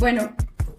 [0.00, 0.30] Bueno,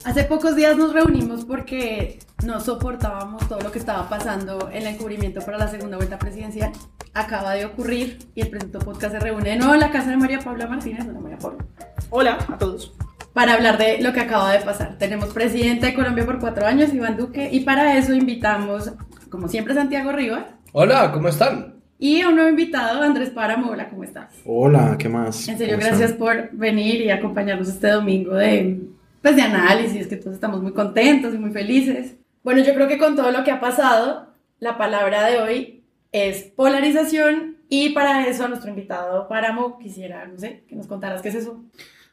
[0.05, 4.95] hace pocos días nos reunimos porque no soportábamos todo lo que estaba pasando en el
[4.95, 6.71] encubrimiento para la segunda vuelta presidencial.
[7.13, 10.15] Acaba de ocurrir y el Presunto Podcast se reúne de nuevo en la casa de
[10.15, 11.05] María Paula Martínez.
[11.05, 11.65] Hola, María Paula.
[12.11, 12.93] Hola a todos.
[13.33, 14.97] Para hablar de lo que acaba de pasar.
[14.97, 18.93] Tenemos presidente de Colombia por cuatro años, Iván Duque, y para eso invitamos,
[19.29, 20.45] como siempre, Santiago Rivas.
[20.71, 21.75] Hola, ¿cómo están?
[21.99, 23.71] Y a un nuevo invitado, Andrés Páramo.
[23.71, 24.33] Hola, ¿cómo estás?
[24.45, 25.45] Hola, ¿qué más?
[25.49, 26.19] En serio, ¿Cómo gracias están?
[26.19, 28.79] por venir y acompañarnos este domingo de,
[29.21, 32.15] pues, de análisis, que todos estamos muy contentos y muy felices.
[32.43, 36.43] Bueno, yo creo que con todo lo que ha pasado, la palabra de hoy es
[36.55, 41.35] polarización y para eso nuestro invitado Páramo quisiera, no sé, que nos contaras qué es
[41.35, 41.63] eso.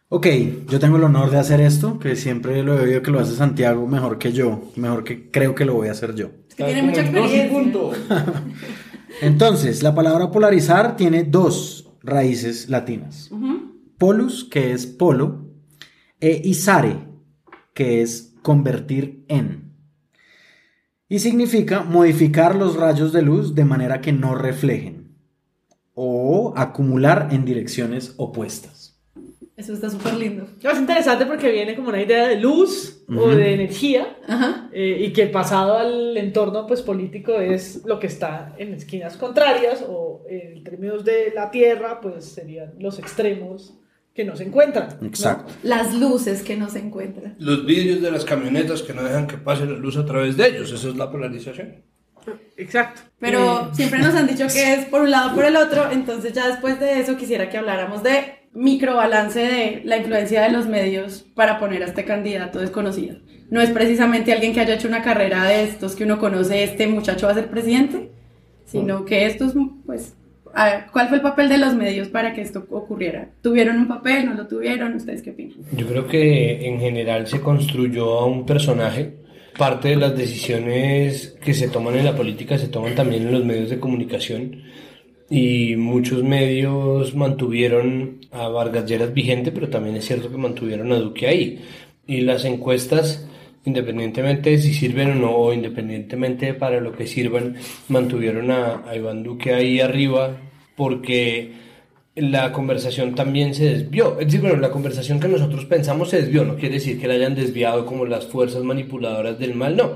[0.09, 0.27] Ok,
[0.69, 3.35] yo tengo el honor de hacer esto, que siempre lo he oído que lo hace
[3.35, 6.31] Santiago mejor que yo, mejor que creo que lo voy a hacer yo.
[6.49, 7.49] Es que tiene mucha experiencia.
[7.51, 7.93] punto.
[9.21, 13.31] Entonces, la palabra polarizar tiene dos raíces latinas.
[13.33, 13.75] Ujú.
[13.99, 15.46] Polus, que es polo,
[16.21, 16.99] e isare,
[17.75, 19.73] que es convertir en.
[21.09, 25.15] Y significa modificar los rayos de luz de manera que no reflejen
[25.95, 28.87] o acumular en direcciones opuestas.
[29.57, 30.47] Eso está súper lindo.
[30.63, 34.19] Es interesante porque viene como una idea de luz o de energía
[34.71, 39.17] eh, y que el pasado al entorno pues, político es lo que está en esquinas
[39.17, 43.79] contrarias o en términos de la tierra pues serían los extremos
[44.17, 44.89] que no se encuentran.
[45.01, 45.07] ¿no?
[45.07, 45.53] Exacto.
[45.63, 47.37] Las luces que no se encuentran.
[47.39, 50.49] Los vidrios de las camionetas que no dejan que pase la luz a través de
[50.49, 51.85] ellos, eso es la polarización.
[52.57, 53.03] Exacto.
[53.21, 55.91] Pero Eh, siempre nos han dicho que es por un lado o por el otro,
[55.93, 60.67] entonces ya después de eso quisiera que habláramos de microbalance de la influencia de los
[60.67, 63.19] medios para poner a este candidato desconocido.
[63.51, 66.87] No es precisamente alguien que haya hecho una carrera de estos que uno conoce, este
[66.89, 68.11] muchacho va a ser presidente,
[68.65, 69.53] sino que estos,
[69.85, 70.15] pues,
[70.57, 73.29] a ver, ¿cuál fue el papel de los medios para que esto ocurriera?
[73.43, 74.25] ¿Tuvieron un papel?
[74.25, 74.95] ¿No lo tuvieron?
[74.95, 75.59] ¿Ustedes qué opinan?
[75.77, 79.19] Yo creo que en general se construyó a un personaje.
[79.59, 83.45] Parte de las decisiones que se toman en la política se toman también en los
[83.45, 84.63] medios de comunicación.
[85.29, 90.97] Y muchos medios mantuvieron a Vargas Lleras vigente, pero también es cierto que mantuvieron a
[90.97, 91.61] Duque ahí.
[92.07, 93.29] Y las encuestas,
[93.67, 97.57] independientemente de si sirven o no, o independientemente para lo que sirvan,
[97.89, 100.41] mantuvieron a, a Iván Duque ahí arriba
[100.77, 101.53] porque
[102.15, 104.19] la conversación también se desvió.
[104.19, 107.15] Es decir, bueno, la conversación que nosotros pensamos se desvió, no quiere decir que la
[107.15, 109.93] hayan desviado como las fuerzas manipuladoras del mal, no.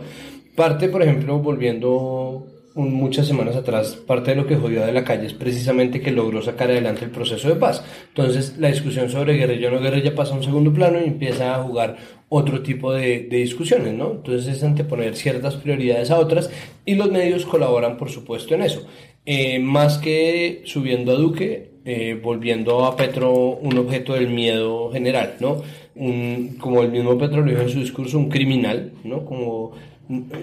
[0.55, 5.27] Parte, por ejemplo, volviendo muchas semanas atrás, parte de lo que jodió de la calle
[5.27, 7.83] es precisamente que logró sacar adelante el proceso de paz.
[8.09, 11.55] Entonces, la discusión sobre guerrilla o no guerrilla pasa a un segundo plano y empieza
[11.55, 11.97] a jugar
[12.29, 14.13] otro tipo de, de discusiones, ¿no?
[14.13, 16.51] Entonces, es anteponer ciertas prioridades a otras
[16.85, 18.87] y los medios colaboran, por supuesto, en eso.
[19.33, 23.31] Eh, más que subiendo a Duque, eh, volviendo a Petro
[23.63, 25.63] un objeto del miedo general, ¿no?
[25.95, 29.25] Un- como el mismo Petro lo dijo en su discurso, un criminal, ¿no?
[29.25, 29.71] Como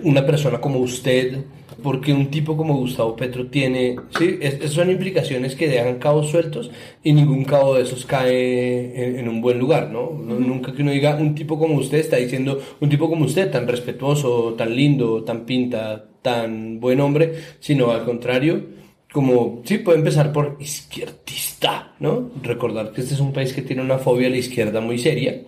[0.03, 1.40] una persona como usted,
[1.84, 6.72] porque un tipo como Gustavo Petro tiene, sí, Es- son implicaciones que dejan cabos sueltos
[7.03, 10.03] y ningún cabo de esos cae en, en un buen lugar, ¿no?
[10.28, 13.52] No- Nunca que uno diga, un tipo como usted está diciendo, un tipo como usted,
[13.52, 18.77] tan respetuoso, tan lindo, tan pinta, tan buen hombre, sino al contrario,
[19.17, 22.29] como, sí, puede empezar por izquierdista, ¿no?
[22.44, 25.41] Recordar que este es un país que tiene una fobia a la izquierda muy seria,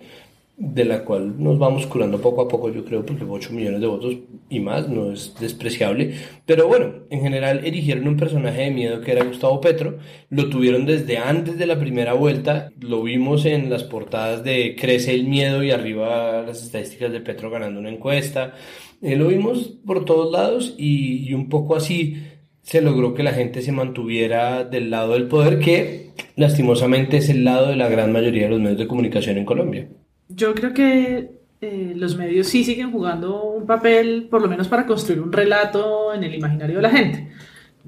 [0.56, 3.86] de la cual nos vamos curando poco a poco, yo creo, porque 8 millones de
[3.86, 4.16] votos
[4.48, 6.14] y más no es despreciable.
[6.46, 9.98] Pero bueno, en general erigieron un personaje de miedo que era Gustavo Petro,
[10.30, 15.14] lo tuvieron desde antes de la primera vuelta, lo vimos en las portadas de Crece
[15.14, 18.54] el miedo y arriba las estadísticas de Petro ganando una encuesta,
[19.02, 22.16] Eh, lo vimos por todos lados y, y un poco así
[22.70, 27.42] se logró que la gente se mantuviera del lado del poder, que lastimosamente es el
[27.42, 29.88] lado de la gran mayoría de los medios de comunicación en Colombia.
[30.28, 34.86] Yo creo que eh, los medios sí siguen jugando un papel, por lo menos para
[34.86, 37.32] construir un relato en el imaginario de la gente.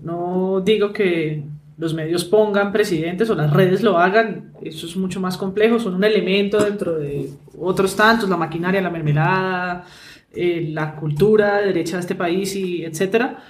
[0.03, 1.45] No digo que
[1.79, 5.95] los medios pongan presidentes o las redes lo hagan, eso es mucho más complejo, son
[5.95, 9.85] un elemento dentro de otros tantos, la maquinaria, la mermelada,
[10.35, 13.45] eh, la cultura derecha de este país y etcétera.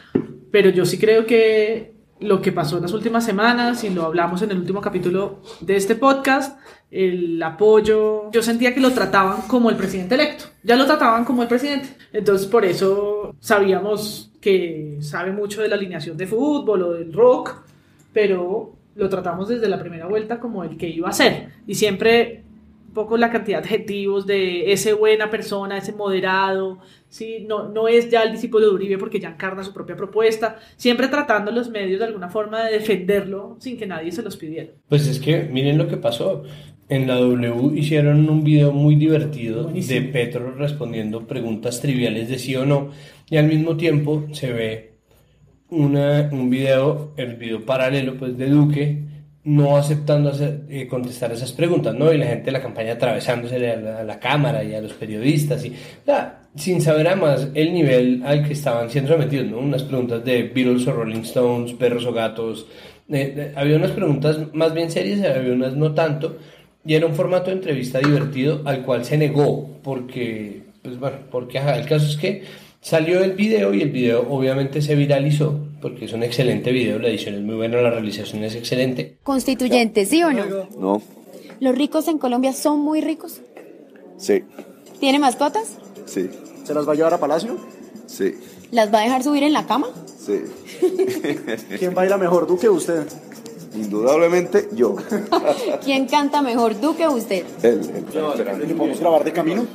[0.53, 4.43] Pero yo sí creo que lo que pasó en las últimas semanas, y lo hablamos
[4.43, 6.61] en el último capítulo de este podcast,
[6.91, 11.43] el apoyo, yo sentía que lo trataban como el presidente electo, ya lo trataban como
[11.43, 11.89] el presidente.
[12.13, 17.65] Entonces por eso sabíamos que sabe mucho de la alineación de fútbol o del rock,
[18.13, 21.49] pero lo tratamos desde la primera vuelta como el que iba a ser.
[21.67, 22.45] Y siempre
[22.93, 26.79] poco la cantidad de adjetivos de ese buena persona, ese moderado,
[27.09, 27.45] ¿sí?
[27.49, 31.09] no, no es ya el discípulo de Uribe porque ya encarna su propia propuesta, siempre
[31.09, 34.71] tratando los medios de alguna forma de defenderlo sin que nadie se los pidiera.
[34.89, 36.45] Pues es que miren lo que pasó.
[36.89, 42.55] en la W hicieron un video muy divertido de Petro respondiendo preguntas triviales de sí
[42.57, 42.91] o no
[43.31, 44.93] y al mismo tiempo se ve
[45.71, 49.12] una, un video, el video paralelo pues de Duque
[49.45, 52.13] no aceptando hacer, eh, contestar esas preguntas, ¿no?
[52.13, 55.75] Y la gente de la campaña atravesándose a la, cámara y a los periodistas, y,
[56.55, 59.59] sin saber además el nivel al que estaban siendo sometidos, ¿no?
[59.59, 62.67] Unas preguntas de Beatles o Rolling Stones, perros o gatos,
[63.11, 66.39] eh, había unas preguntas más bien serias, había unas no tanto,
[66.85, 71.59] y era un formato de entrevista divertido al cual se negó, porque, pues bueno, porque
[71.59, 72.43] el caso es que
[72.81, 77.09] salió el video y el video obviamente se viralizó, porque es un excelente video, la
[77.09, 79.17] edición es muy buena, la realización es excelente.
[79.25, 80.45] Constituyente, ¿sí o no?
[80.79, 81.03] No.
[81.61, 83.41] ¿Los ricos en Colombia son muy ricos?
[84.17, 84.45] Sí.
[85.01, 85.79] ¿Tiene mascotas?
[86.07, 86.31] Sí.
[86.65, 87.59] ¿Se las va a llevar a Palacio?
[88.07, 88.37] Sí.
[88.71, 89.89] ¿Las va a dejar subir en la cama?
[90.07, 90.41] Sí.
[91.79, 93.05] ¿Quién baila mejor, Duque o usted?
[93.75, 94.97] Indudablemente yo.
[95.85, 97.45] ¿Quién canta mejor, Duque o usted?
[97.63, 98.75] Él, él.
[98.77, 99.67] ¿Podemos grabar de camino?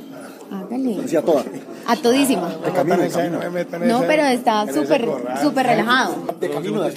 [0.50, 1.02] Hágale.
[1.02, 1.44] Decía toda.
[1.88, 2.54] A todísima.
[2.64, 3.98] De camino, de camino.
[3.98, 5.08] No, pero está súper,
[5.42, 6.16] súper relajado.
[6.38, 6.92] De camino, de.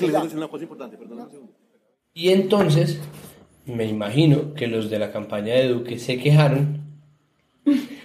[2.13, 2.99] Y entonces,
[3.65, 6.81] me imagino que los de la campaña de Duque se quejaron,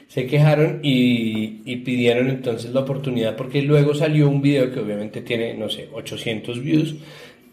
[0.06, 5.22] se quejaron y, y pidieron entonces la oportunidad, porque luego salió un video que obviamente
[5.22, 6.94] tiene, no sé, 800 views,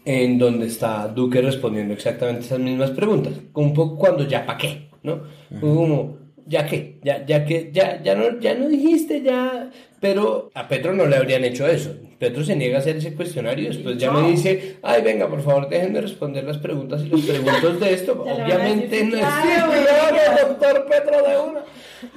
[0.04, 4.90] en donde está Duque respondiendo exactamente esas mismas preguntas, un poco cuando ya pa' qué,
[5.02, 5.22] ¿no?
[5.60, 9.70] Como, ya que, ya, ya que, ya, ya no, ya no dijiste, ya,
[10.00, 11.94] pero a Petro no le habrían hecho eso.
[12.18, 15.68] Petro se niega a hacer ese cuestionario, después ya me dice, ay, venga, por favor,
[15.68, 18.22] déjenme responder las preguntas y los preguntos de esto.
[18.22, 21.60] Obviamente no claro, doctor Petro de una.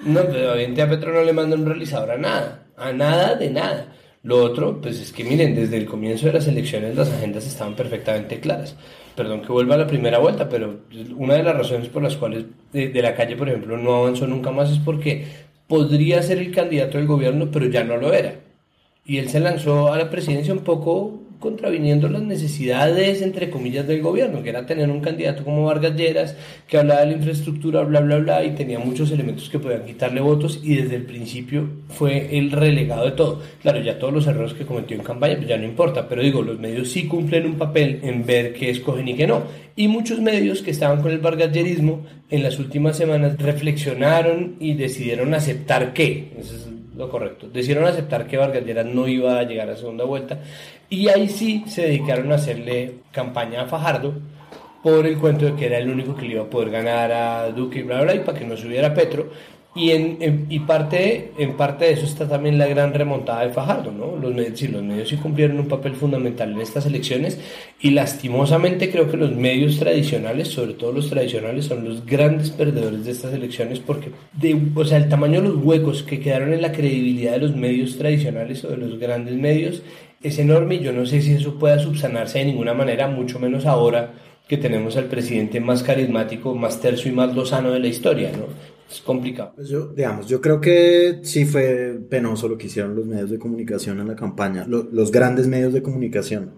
[0.04, 3.50] No, pero obviamente a Petro no le manda un realizador a nada, a nada de
[3.50, 3.94] nada.
[4.24, 7.76] Lo otro, pues es que miren, desde el comienzo de las elecciones las agendas estaban
[7.76, 8.76] perfectamente claras.
[9.18, 10.82] Perdón que vuelva a la primera vuelta, pero
[11.16, 14.52] una de las razones por las cuales de, la calle, por ejemplo, no avanzó nunca
[14.52, 15.26] más es porque
[15.66, 18.36] podría ser el candidato del gobierno, pero ya no lo era.
[19.06, 24.02] Y él se lanzó a la presidencia un poco contraviniendo las necesidades, entre comillas, del
[24.02, 26.36] gobierno, que era tener un candidato como Vargas Lleras,
[26.68, 30.22] que hablaba de la infraestructura, bla, bla, bla, y tenía muchos elementos que podían quitarle
[30.22, 33.42] votos, y desde el principio fue el relegado de todo.
[33.62, 36.42] Claro, ya todos los errores que cometió en campaña, pues ya no importa, pero digo,
[36.42, 39.44] los medios sí cumplen un papel en ver qué escogen y qué no.
[39.76, 45.34] Y muchos medios que estaban con el vargallerismo en las últimas semanas reflexionaron y decidieron
[45.34, 46.32] aceptar qué.
[46.98, 47.48] Lo correcto.
[47.48, 50.40] Decidieron aceptar que Vargas Lleras no iba a llegar a segunda vuelta
[50.90, 54.16] y ahí sí se dedicaron a hacerle campaña a Fajardo
[54.82, 57.52] por el cuento de que era el único que le iba a poder ganar a
[57.52, 59.30] Duque y bla, bla, bla, y para que no subiera Petro.
[59.78, 63.92] Y, en, y parte, en parte de eso está también la gran remontada de Fajardo,
[63.92, 64.16] ¿no?
[64.20, 67.40] Los medios, sí, los medios sí cumplieron un papel fundamental en estas elecciones
[67.80, 73.06] y lastimosamente creo que los medios tradicionales, sobre todo los tradicionales, son los grandes perdedores
[73.06, 76.64] de estas elecciones porque, de, o sea, el tamaño de los huecos que quedaron en
[76.64, 79.84] la credibilidad de los medios tradicionales o de los grandes medios
[80.24, 83.68] es enorme y yo no sé si eso pueda subsanarse de ninguna manera, mucho menos
[83.68, 84.12] ahora
[84.48, 88.77] que tenemos al presidente más carismático, más terso y más lozano de la historia, ¿no?
[88.90, 89.54] Es complicado.
[89.56, 93.38] Pues yo, digamos, yo creo que sí fue penoso lo que hicieron los medios de
[93.40, 96.54] comunicación en la campaña, lo- los grandes medios de comunicación.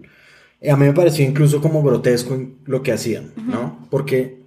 [0.70, 3.86] A mí me pareció incluso como grotesco lo que hacían, ¿no?
[3.90, 4.40] Porque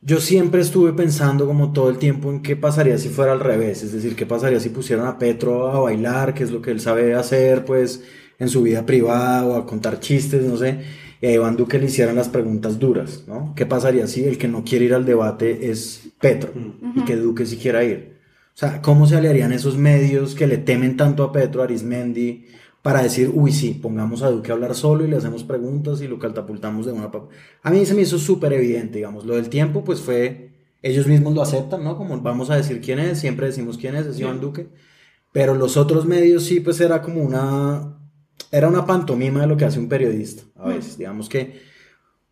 [0.00, 3.82] yo siempre estuve pensando como todo el tiempo en qué pasaría si fuera al revés,
[3.82, 6.80] es decir, qué pasaría si pusieran a Petro a bailar, que es lo que él
[6.80, 8.02] sabe hacer, pues,
[8.38, 10.78] en su vida privada o a contar chistes, no sé,
[11.20, 13.52] y a Iván Duque le hicieran las preguntas duras, ¿no?
[13.56, 16.52] ¿Qué pasaría si el que no quiere ir al debate es Petro
[16.94, 18.18] y que Duque sí quiera ir?
[18.54, 22.46] O sea, ¿cómo se aliarían esos medios que le temen tanto a Petro, a Arismendi,
[22.82, 26.08] para decir, uy, sí, pongamos a Duque a hablar solo y le hacemos preguntas y
[26.08, 27.10] lo catapultamos de una...
[27.10, 27.28] pa-"?
[27.62, 31.34] A mí se me hizo súper evidente, digamos, lo del tiempo, pues fue, ellos mismos
[31.34, 31.96] lo aceptan, ¿no?
[31.96, 34.68] Como vamos a decir quién es, siempre decimos quién es, es Iván Duque,
[35.32, 37.97] pero los otros medios sí, pues era como una...
[38.50, 41.60] Era una pantomima de lo que hace un periodista, a veces, digamos que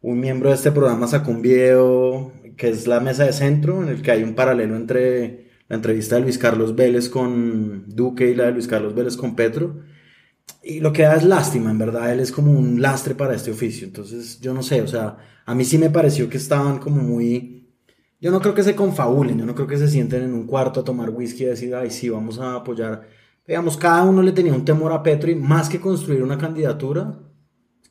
[0.00, 3.88] un miembro de este programa sacó un video que es la mesa de centro, en
[3.88, 8.34] el que hay un paralelo entre la entrevista de Luis Carlos Vélez con Duque y
[8.34, 9.82] la de Luis Carlos Vélez con Petro.
[10.62, 13.50] Y lo que da es lástima, en verdad, él es como un lastre para este
[13.50, 13.86] oficio.
[13.86, 17.68] Entonces, yo no sé, o sea, a mí sí me pareció que estaban como muy...
[18.20, 20.80] Yo no creo que se confabulen, yo no creo que se sienten en un cuarto
[20.80, 23.08] a tomar whisky y decir, ay, sí, vamos a apoyar.
[23.46, 27.20] Digamos, cada uno le tenía un temor a Petro y más que construir una candidatura,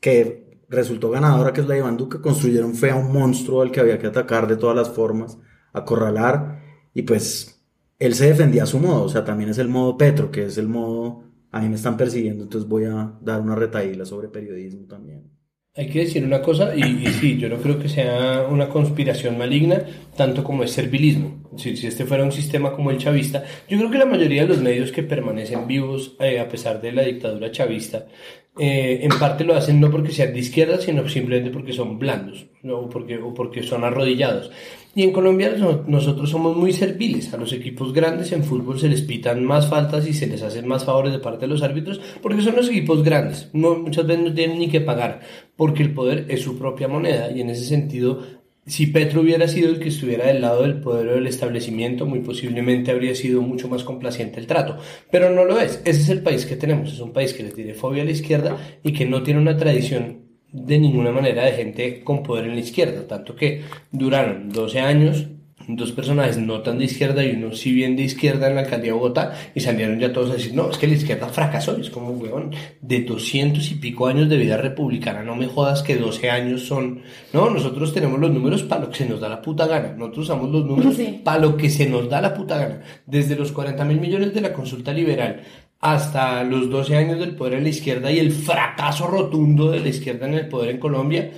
[0.02, 3.72] que resultó ganadora, que es la de Iván Duque, construyeron fue a un monstruo al
[3.72, 5.38] que había que atacar de todas las formas,
[5.74, 6.62] acorralar,
[6.94, 7.64] y pues
[8.00, 10.58] él se defendía a su modo, o sea, también es el modo Petro, que es
[10.58, 14.88] el modo, a mí me están persiguiendo, entonces voy a dar una retaíla sobre periodismo
[14.88, 15.32] también.
[15.78, 19.38] Hay que decir una cosa, y, y sí, yo no creo que sea una conspiración
[19.38, 19.84] maligna,
[20.16, 21.44] tanto como es servilismo.
[21.58, 24.48] Si, si este fuera un sistema como el chavista, yo creo que la mayoría de
[24.48, 28.08] los medios que permanecen vivos eh, a pesar de la dictadura chavista,
[28.58, 32.46] eh, en parte lo hacen no porque sean de izquierda, sino simplemente porque son blandos,
[32.64, 32.78] ¿no?
[32.80, 34.50] o, porque, o porque son arrodillados.
[34.96, 37.34] Y en Colombia no- nosotros somos muy serviles.
[37.34, 40.66] A los equipos grandes en fútbol se les pitan más faltas y se les hacen
[40.68, 43.50] más favores de parte de los árbitros porque son los equipos grandes.
[43.52, 45.20] No, muchas veces no tienen ni que pagar
[45.58, 48.22] porque el poder es su propia moneda y en ese sentido
[48.68, 52.22] si Petro hubiera sido el que estuviera del lado del poder o del establecimiento, muy
[52.22, 54.78] posiblemente habría sido mucho más complaciente el trato.
[55.12, 55.82] Pero no lo es.
[55.86, 56.92] Ese es el país que tenemos.
[56.92, 59.56] Es un país que le tiene fobia a la izquierda y que no tiene una
[59.56, 63.08] tradición de ninguna manera de gente con poder en la izquierda.
[63.08, 65.28] Tanto que duraron 12 años
[65.68, 68.92] dos personajes no tan de izquierda y uno sí bien de izquierda en la alcaldía
[68.92, 71.78] de Bogotá y salieron ya todos a decir, no, es que la izquierda fracasó.
[71.78, 75.82] Y es como, weón, de 200 y pico años de vida republicana, no me jodas
[75.84, 77.02] que 12 años son...
[77.34, 79.94] No, nosotros tenemos los números para lo que se nos da la puta gana.
[79.98, 81.22] Nosotros usamos los números Sí.
[81.24, 82.82] para lo que se nos da la puta gana.
[83.06, 85.42] Desde los 40 mil millones de la consulta liberal
[85.82, 89.90] hasta los 12 años del poder en la izquierda y el fracaso rotundo de la
[89.90, 91.30] izquierda en el poder en Colombia,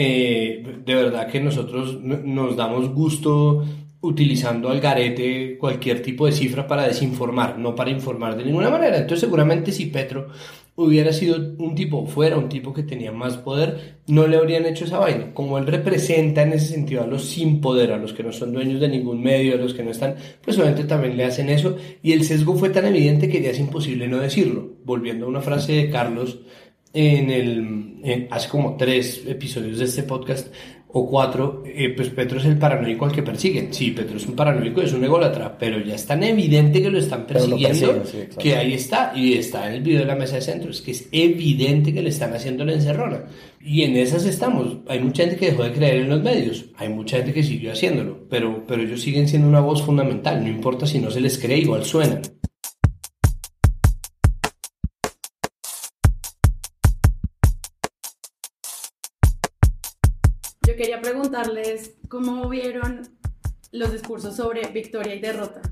[0.00, 3.64] eh, de verdad que nosotros no- nos damos gusto
[4.00, 8.96] utilizando al garete cualquier tipo de cifra para desinformar, no para informar de ninguna manera.
[8.96, 10.28] Entonces seguramente si Petro
[10.76, 14.84] hubiera sido un tipo fuera, un tipo que tenía más poder, no le habrían hecho
[14.84, 15.34] esa vaina.
[15.34, 18.52] Como él representa en ese sentido a los sin poder, a los que no son
[18.52, 21.76] dueños de ningún medio, a los que no están, pues obviamente también le hacen eso.
[22.00, 24.74] Y el sesgo fue tan evidente que ya es imposible no decirlo.
[24.84, 26.38] Volviendo a una frase de Carlos,
[26.92, 30.48] en el, en- hace como tres episodios de este podcast
[30.90, 33.74] o cuatro, eh, pues Petro es el paranoico al que persiguen.
[33.74, 36.98] Sí, Petro es un paranoico, es un ególatra, pero ya es tan evidente que lo
[36.98, 40.14] están lo persiguiendo persiguen, sí, que ahí está, y está en el video de la
[40.16, 43.24] mesa de centro, es que es evidente que le están haciendo la encerrona.
[43.60, 44.78] Y en esas estamos.
[44.88, 47.72] Hay mucha gente que dejó de creer en los medios, hay mucha gente que siguió
[47.72, 51.36] haciéndolo, pero, pero ellos siguen siendo una voz fundamental, no importa si no se les
[51.38, 52.22] cree, igual suenan.
[60.68, 63.08] Yo quería preguntarles cómo vieron
[63.72, 65.62] los discursos sobre victoria y derrota.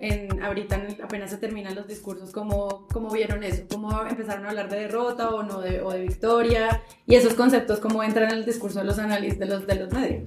[0.00, 3.62] En, ahorita apenas se terminan los discursos, ¿cómo, ¿cómo vieron eso?
[3.70, 6.82] ¿Cómo empezaron a hablar de derrota o no de, o de victoria?
[7.06, 9.92] Y esos conceptos, ¿cómo entran en el discurso de los análisis de los, de los
[9.92, 10.24] medios?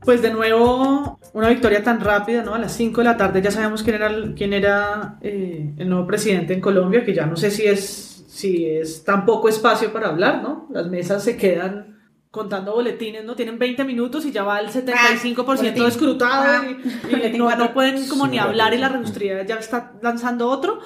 [0.00, 2.54] Pues de nuevo, una victoria tan rápida, ¿no?
[2.54, 6.06] A las 5 de la tarde ya sabemos quién era, quién era eh, el nuevo
[6.06, 10.08] presidente en Colombia, que ya no sé si es, si es tan poco espacio para
[10.08, 10.68] hablar, ¿no?
[10.70, 11.97] Las mesas se quedan
[12.30, 13.34] contando boletines, ¿no?
[13.34, 15.82] Tienen 20 minutos y ya va el 75% boletín.
[15.86, 16.62] escrutado Ah,
[17.10, 20.78] y, y no, no pueden como ni hablar y la registraría ya está lanzando otro.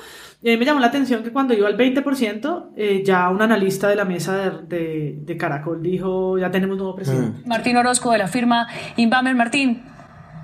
[0.45, 3.43] Y a mí me llamó la atención que cuando iba al 20%, eh, ya un
[3.43, 7.43] analista de la mesa de, de- de Caracol dijo, ya tenemos nuevo presidente.
[7.47, 9.37] Martín Orozco de la firma Inbamer.
[9.37, 9.85] Martín,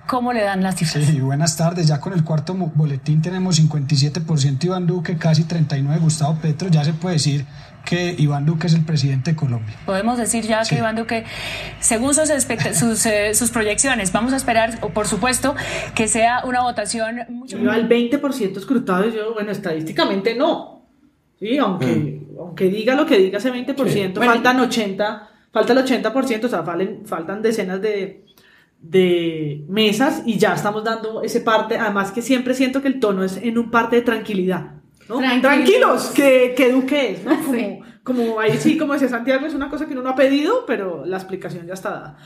[0.06, 1.04] ¿cómo le dan las cifras?
[1.04, 1.88] Sí, buenas tardes.
[1.88, 6.68] Ya con el cuarto boletín tenemos 57% Iván Duque, casi 39% Gustavo Petro.
[6.68, 7.44] Ya se puede decir
[7.88, 9.74] que Iván Duque es el presidente de Colombia.
[9.86, 10.74] Podemos decir ya Sí.
[10.74, 11.24] que Iván Duque,
[11.80, 12.28] según sus,
[12.74, 15.54] sus, eh, sus proyecciones, vamos a esperar, o por supuesto,
[15.94, 20.82] que sea una votación mucho Iba al 20% escrutado yo, bueno, estadísticamente no.
[21.40, 24.32] Sí, aunque, aunque diga lo que diga ese 20%, Bueno.
[24.32, 28.24] faltan 80, falta el 80%, o sea, faltan, faltan decenas de,
[28.82, 33.24] de mesas y ya estamos dando ese parte, además que siempre siento que el tono
[33.24, 34.77] es en un parte de tranquilidad.
[35.08, 35.18] ¿No?
[35.18, 35.40] Tranquilos.
[35.42, 37.36] Tranquilos, que, que Duque es, ¿no?
[37.44, 37.80] Como, Sí.
[38.04, 41.04] como ahí sí, como decía Santiago, es una cosa que uno no ha pedido, pero
[41.04, 42.16] la explicación ya está dada.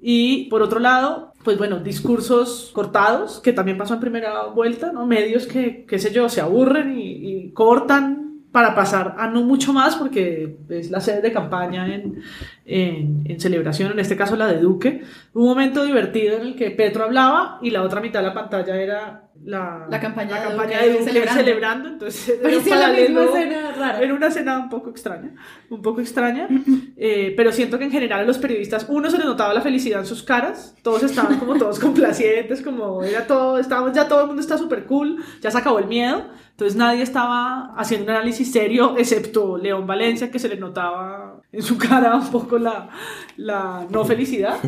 [0.00, 5.06] Y por otro lado, pues bueno, discursos cortados, que también pasó en primera vuelta, ¿no?
[5.06, 7.10] Medios que, qué sé yo, se aburren y,
[7.46, 8.21] y cortan
[8.52, 12.22] para pasar a no mucho más, porque es la sede de campaña en,
[12.66, 15.02] en, en celebración, en este caso la de Duque.
[15.32, 18.76] Un momento divertido en el que Petro hablaba y la otra mitad de la pantalla
[18.76, 21.40] era la, La campaña de campaña Duque de Duque celebrando.
[21.40, 21.88] celebrando.
[21.88, 24.00] Entonces, era un Parecía la misma escena rara.
[24.00, 25.34] era una escena un poco extraña,
[25.70, 26.46] un poco extraña,
[26.96, 30.00] eh, pero siento que en general a los periodistas, uno se les notaba la felicidad
[30.00, 34.26] en sus caras, todos estaban como todos complacientes, como era todo, estábamos ya todo el
[34.26, 36.26] mundo está súper cool, ya se acabó el miedo,
[36.62, 41.60] entonces nadie estaba haciendo un análisis serio, excepto León Valencia, que se le notaba en
[41.60, 42.88] su cara un poco la,
[43.36, 44.58] la no felicidad.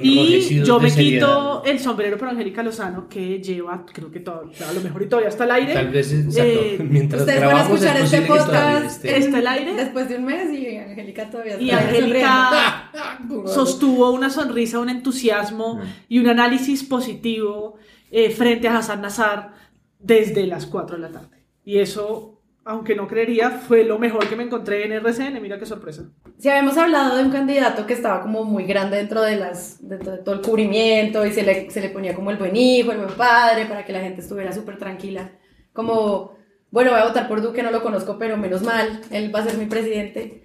[0.00, 1.26] Y yo me seriedad.
[1.26, 5.08] quito el sombrero por Angélica Lozano, que lleva, creo que todo, a lo mejor y
[5.08, 5.74] todavía está al aire.
[5.74, 9.04] Tal vez, exacto, Eh, mientras Ustedes van a escuchar es este podcast.
[9.04, 9.74] ¿Está al aire?
[9.74, 13.48] después de un mes y Angélica todavía está Y Angélica sonriendo.
[13.52, 17.78] sostuvo una sonrisa, un entusiasmo y un análisis positivo
[18.12, 19.69] eh, frente a Hassan Nazar
[20.00, 21.44] desde las 4 de la tarde.
[21.64, 25.40] Y eso aunque no creería, fue lo mejor que me encontré en RCN.
[25.40, 26.04] Mira qué sorpresa.
[26.38, 29.98] Si habíamos hablado de un candidato que estaba como muy grande dentro de, las, de
[29.98, 33.14] todo el cubrimiento y se le, se le ponía como el buen hijo, el buen
[33.14, 35.32] padre, para que la gente estuviera súper tranquila.
[35.72, 36.36] Como,
[36.70, 39.44] bueno, voy a votar por Duque, no lo conozco, pero menos mal, él va a
[39.44, 40.44] ser mi presidente.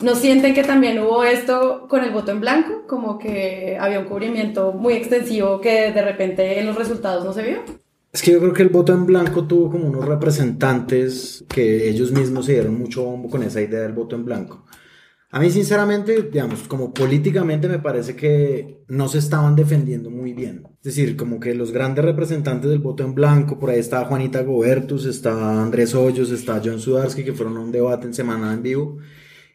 [0.00, 2.86] ¿No sienten que también hubo esto con el voto en blanco?
[2.88, 7.42] Como que había un cubrimiento muy extensivo que de repente en los resultados no se
[7.42, 7.81] vio.
[8.12, 12.12] Es que yo creo que el voto en blanco tuvo como unos representantes que ellos
[12.12, 14.66] mismos se dieron mucho bombo con esa idea del voto en blanco.
[15.30, 20.64] A mí, sinceramente, digamos, como políticamente me parece que no se estaban defendiendo muy bien.
[20.76, 24.42] Es decir, como que los grandes representantes del voto en blanco, por ahí está Juanita
[24.42, 28.62] Gobertus, está Andrés Hoyos, está John Sudarsky, que fueron a un debate en Semana en
[28.62, 28.98] Vivo.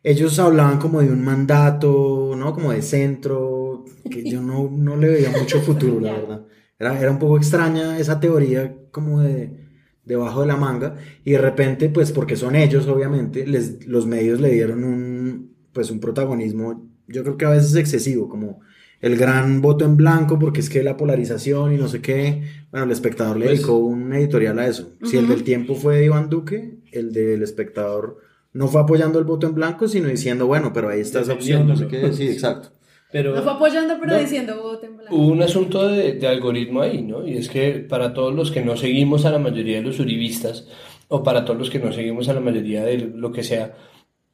[0.02, 2.54] Ellos hablaban como de un mandato, ¿no?
[2.56, 6.46] Como de centro, que yo no, no le veía mucho futuro, la verdad.
[6.80, 9.66] Era, era un poco extraña esa teoría como de
[10.06, 14.40] debajo de la manga y de repente, pues porque son ellos, obviamente, les, los medios
[14.40, 18.62] le dieron un, pues un protagonismo, yo creo que a veces excesivo, como
[19.02, 22.44] el gran voto en blanco, porque es que la polarización y no sé qué.
[22.72, 24.94] Bueno, el espectador le Pues- dedicó un editorial a eso.
[25.04, 28.18] Si el del tiempo fue de Iván Duque, el del espectador
[28.54, 31.68] no fue apoyando el voto en blanco, sino diciendo, bueno, pero ahí está esa opción,
[31.68, 32.12] no sé qué.
[32.12, 32.72] Sí, exacto.
[33.12, 34.20] Pero No fue apoyando, pero No.
[34.20, 35.16] diciendo voto en blanco.
[35.16, 37.26] hubo un asunto de, de algoritmo ahí, ¿no?
[37.26, 40.68] Y es que para todos los que no seguimos a la mayoría de los uribistas,
[41.08, 43.74] o para todos los que no seguimos a la mayoría de lo que sea,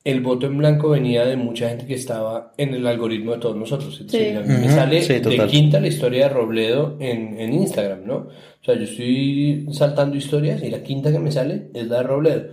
[0.03, 3.55] el voto en blanco venía de mucha gente que estaba en el algoritmo de todos
[3.55, 4.03] nosotros.
[4.05, 4.35] Decir, Sí.
[4.35, 8.05] a mí me Ujú, sale sí, de quinta la historia de Robledo en, en Instagram,
[8.05, 8.15] ¿no?
[8.15, 12.03] O sea, yo estoy saltando historias y la quinta que me sale es la de
[12.03, 12.43] Robledo.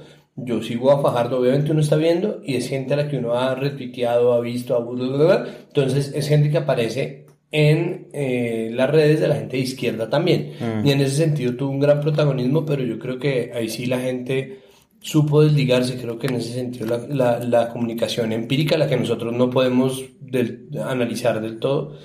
[0.45, 3.35] Yo sigo a Fajardo, obviamente uno está viendo y es gente a la que uno
[3.35, 4.81] ha retuiteado, ha visto, ha...
[4.81, 5.47] bla, bla, bla.
[5.69, 10.53] Entonces es gente que aparece en eh, las redes de la gente de izquierda también.
[10.61, 10.87] Mm.
[10.87, 13.99] Y en ese sentido tuvo un gran protagonismo, pero yo creo que ahí sí la
[13.99, 14.61] gente
[15.01, 15.97] supo desligarse.
[15.97, 20.05] Creo que en ese sentido la, la, la comunicación empírica, la que nosotros no podemos
[20.21, 21.97] del- analizar del todo,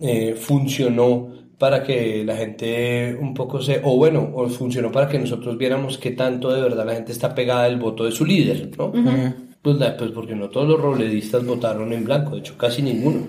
[0.00, 5.18] eh, funcionó para que la gente un poco se, o bueno, o funcionó para que
[5.18, 8.70] nosotros viéramos qué tanto de verdad la gente está pegada al voto de su líder,
[8.76, 8.92] ¿no?
[9.62, 13.28] Pues, la- pues porque no todos los robledistas votaron en blanco, de hecho casi ninguno.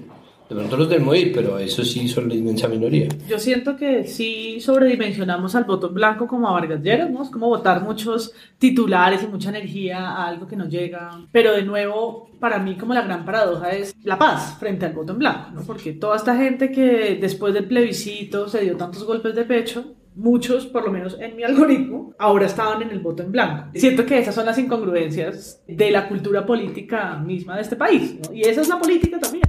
[0.50, 3.08] De pronto los del MOIR, pero eso sí son la inmensa minoría.
[3.28, 7.24] Yo siento que sí sobredimensionamos al voto blanco como a Vargas Lleras, ¿no?
[7.24, 11.10] Es como votar muchos titulares y mucha energía a algo que no llega.
[11.32, 15.14] Pero de nuevo, para mí como la gran paradoja es la paz frente al voto
[15.14, 15.62] en blanco, ¿no?
[15.62, 20.66] Porque toda esta gente que después del plebiscito se dio tantos golpes de pecho, muchos,
[20.68, 23.72] por lo menos en mi algoritmo, ahora estaban en el voto en blanco.
[23.74, 28.34] Siento que esas son las incongruencias de la cultura política misma de este país, ¿no?
[28.34, 29.44] Y esa es la política también.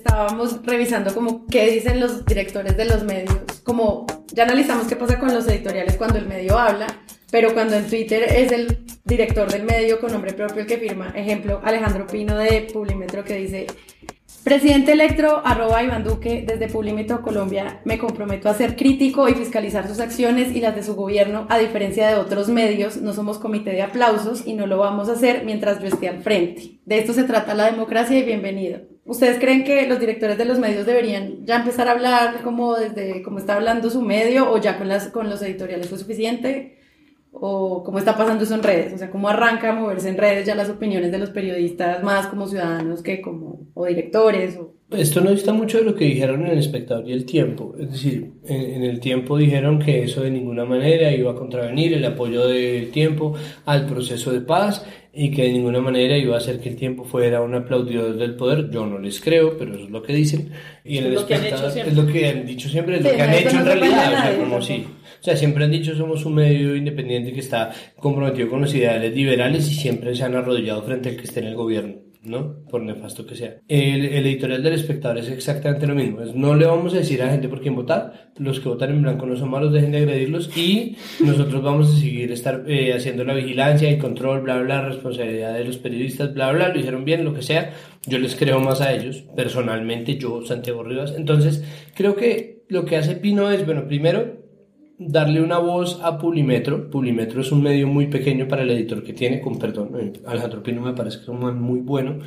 [0.00, 5.18] Estábamos revisando como qué dicen los directores de los medios, como ya analizamos qué pasa
[5.18, 6.86] con los editoriales cuando el medio habla,
[7.30, 11.12] pero cuando en Twitter es el director del medio con nombre propio el que firma,
[11.14, 13.66] ejemplo, Alejandro Pino de Publimetro que dice,
[14.42, 19.86] Presidente Electro, arroba Iván Duque, desde Publimetro Colombia, me comprometo a ser crítico y fiscalizar
[19.86, 23.72] sus acciones y las de su gobierno, a diferencia de otros medios, no somos comité
[23.72, 26.80] de aplausos y no lo vamos a hacer mientras yo esté al frente.
[26.86, 28.80] De esto se trata la democracia y bienvenido.
[29.10, 33.22] ¿Ustedes creen que los directores de los medios deberían ya empezar a hablar como desde
[33.22, 36.78] cómo está hablando su medio o ya con, las, con los editoriales fue suficiente?
[37.32, 38.92] ¿O cómo está pasando eso en redes?
[38.92, 42.28] O sea, ¿cómo arranca a moverse en redes ya las opiniones de los periodistas más
[42.28, 44.56] como ciudadanos que como o directores?
[44.92, 47.74] Esto no dista mucho de lo que dijeron en el espectador y el tiempo.
[47.80, 52.04] Es decir, en el tiempo dijeron que eso de ninguna manera iba a contravenir el
[52.04, 56.60] apoyo del tiempo al proceso de paz y que de ninguna manera iba a hacer
[56.60, 58.70] que el tiempo fuera un aplaudidor del poder.
[58.70, 60.52] Yo no les creo, pero eso es lo que dicen.
[60.84, 61.20] Y en Es el lo
[61.84, 64.08] es lo que han dicho siempre, es Sí, lo que han hecho en no realidad.
[64.08, 64.86] a O sea, como sí.
[65.20, 69.14] O sea, siempre han dicho somos un medio independiente que está comprometido con los ideales
[69.14, 72.64] liberales y siempre se han arrodillado frente al que esté en el gobierno, ¿no?
[72.68, 73.56] Por nefasto que sea.
[73.68, 76.20] El, el editorial del espectador es exactamente lo mismo.
[76.20, 78.30] Es, no le vamos a decir a la gente por quién votar.
[78.36, 81.98] Los que votan en blanco no son malos, dejen de agredirlos y nosotros vamos a
[81.98, 86.52] seguir estar eh, haciendo la vigilancia y control, bla, bla, responsabilidad de los periodistas, bla,
[86.52, 87.72] bla, lo hicieron bien, lo que sea.
[88.06, 91.14] Yo les creo más a ellos, personalmente, yo, Santiago Rivas.
[91.16, 94.39] Entonces, creo que lo que hace Pino es, bueno, primero,
[95.00, 96.90] darle una voz a Pulimetro.
[96.90, 100.62] Pulimetro es un medio muy pequeño para el editor que tiene, con perdón, eh, Alejandro
[100.62, 102.18] Pino me parece que es un muy bueno.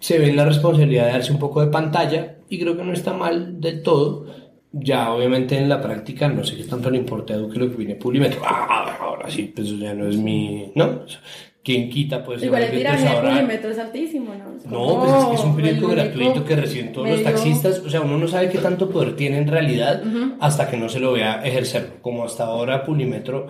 [0.00, 2.92] Se ve en la responsabilidad de darse un poco de pantalla y creo que no
[2.92, 4.26] está mal del todo.
[4.72, 7.76] Ya obviamente en la práctica no sé qué tanto le importa a Duque lo que
[7.76, 8.40] viene Pulimetro.
[8.44, 10.72] Ah, ahora sí, pues ya no es mi...
[10.74, 11.02] ¿no?
[11.68, 12.24] ¿Quién quita?
[12.24, 14.56] Pues Igual el igualmente tiraje de Publimetro es altísimo, ¿no?
[14.56, 17.18] Es No, como pues es que es un periódico el gratuito que reciben todos los
[17.18, 17.82] medio- taxistas.
[17.84, 20.32] O sea, uno no sabe qué tanto poder tiene en realidad Ujú.
[20.40, 21.98] hasta que no se lo vea ejercer.
[22.00, 23.48] Como hasta ahora Pulimetro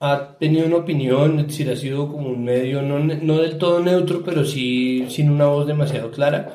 [0.00, 3.80] ha tenido una opinión, es decir, ha sido como un medio no, no del todo
[3.80, 6.52] neutro, pero sí sin una voz demasiado clara.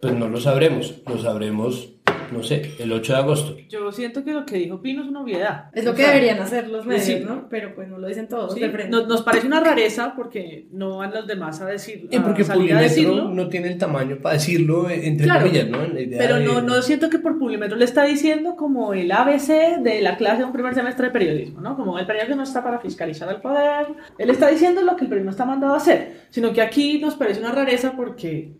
[0.00, 0.96] Pues no lo sabremos.
[1.06, 1.90] Lo sabremos,
[2.32, 3.56] no sé, el 8 de agosto.
[3.68, 5.66] Yo siento que lo que dijo Pino es una obviedad.
[5.72, 7.22] Es lo O que sea, deberían hacer los medios, sí.
[7.24, 7.48] ¿no?
[7.48, 8.60] Pero pues no lo dicen todos Sí,
[8.90, 12.80] nos, nos parece una rareza porque no van los demás a decir Y porque a
[12.80, 13.28] decirlo.
[13.30, 15.84] no tiene el tamaño para decirlo, eh, entre Claro, comillas, ¿no?
[15.84, 18.94] En la idea Pero de- no, no siento que por Publimetro le está diciendo como
[18.94, 21.76] el ABC de la clase de un primer semestre de periodismo, ¿no?
[21.76, 23.86] Como el periodismo no está para fiscalizar el poder.
[24.18, 26.24] Él está diciendo lo que el periodismo está mandado a hacer.
[26.30, 28.52] Sino que aquí nos parece una rareza porque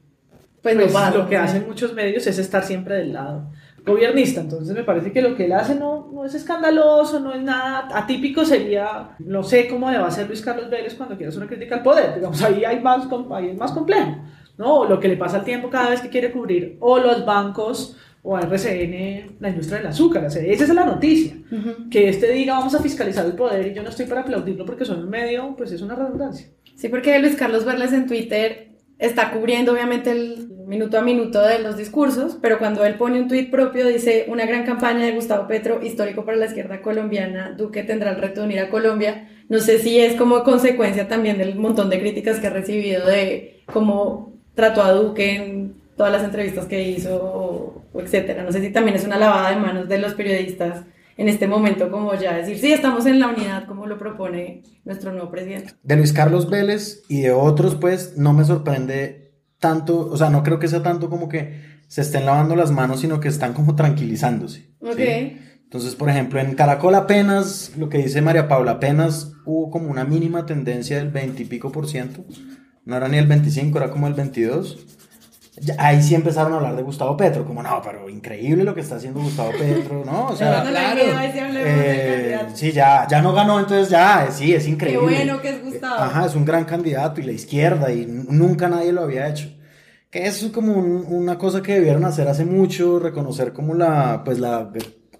[0.65, 3.51] Pues, pues, pasa, lo que hacen muchos medios es estar siempre del lado
[3.85, 4.41] gobernista.
[4.41, 7.89] Entonces me parece que lo que él hace no, no es escandaloso, no es nada
[7.93, 8.45] atípico.
[8.45, 11.49] Sería, no sé cómo le va a hacer Luis Carlos Vélez cuando quiere hacer una
[11.49, 12.15] crítica al poder.
[12.15, 14.17] Digamos, ahí hay más, ahí es más complejo.
[14.57, 14.81] ¿no?
[14.81, 17.97] O lo que le pasa al tiempo cada vez que quiere cubrir o los bancos
[18.23, 20.25] o a RCN, la industria del azúcar.
[20.25, 21.37] O sea, esa es la noticia.
[21.53, 21.91] Ujú.
[21.91, 24.87] Que este diga vamos a fiscalizar el poder y yo no estoy para aplaudirlo porque
[24.87, 26.49] son un medio, pues es una redundancia.
[26.75, 31.59] Sí, porque Luis Carlos Verles en Twitter está cubriendo obviamente el minuto a minuto de
[31.59, 35.47] los discursos, pero cuando él pone un tuit propio dice una gran campaña de Gustavo
[35.47, 39.29] Petro, histórico para la izquierda colombiana, Duque tendrá el reto de unir a Colombia.
[39.49, 43.63] No sé si es como consecuencia también del montón de críticas que ha recibido de
[43.73, 48.43] cómo trató a Duque en todas las entrevistas que hizo, o, o etcétera.
[48.43, 50.85] No sé si también es una lavada de manos de los periodistas
[51.17, 55.13] en este momento, como ya decir, sí, estamos en la unidad, como lo propone nuestro
[55.13, 55.75] nuevo presidente.
[55.83, 59.24] De Luis Carlos Vélez y de otros, pues no me sorprende
[59.65, 63.01] tanto, o sea, no creo que sea tanto como que se estén lavando las manos,
[63.01, 64.75] sino que están como tranquilizándose.
[64.83, 64.99] Ok.
[64.99, 65.39] ¿sí?
[65.63, 70.05] Entonces, por ejemplo, en Caracol apenas, lo que dice María Paula, apenas hubo como una
[70.05, 72.27] mínima tendencia del 20 y pico por ciento.
[72.85, 75.04] No era ni el 25, era como el 22.
[75.79, 78.97] Ahí sí empezaron a hablar de Gustavo Petro, como no, pero increíble lo que está
[78.97, 80.27] haciendo Gustavo Petro, ¿no?
[80.29, 80.75] O sea, del
[81.57, 85.01] eh, sí, ya, ya no ganó, entonces ya, eh, sí, es Qué increíble.
[85.01, 85.95] bueno que es Gustavo.
[86.03, 89.49] Ajá, es un gran candidato y la izquierda y nunca nadie lo había hecho.
[90.11, 94.41] Que es como un- una cosa que debieron hacer hace mucho, reconocer como la, pues
[94.41, 94.71] la,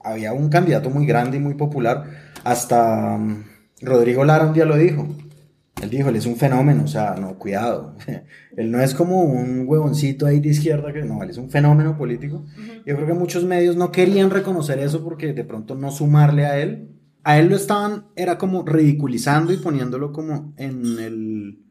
[0.03, 2.05] había un candidato muy grande y muy popular,
[2.43, 3.45] hasta mm,
[3.83, 5.07] Rodrigo Lara un día lo dijo.
[5.83, 7.97] Él dijo, él es un fenómeno, o sea, no, cuidado.
[8.57, 11.97] él no es como un huevoncito ahí de izquierda, que no, él es un fenómeno
[11.97, 12.47] político.
[12.87, 16.59] Yo creo que muchos medios no querían reconocer eso porque de pronto no sumarle a
[16.59, 16.91] él.
[17.25, 21.65] A él lo estaban, era como ridiculizando y poniéndolo como en el,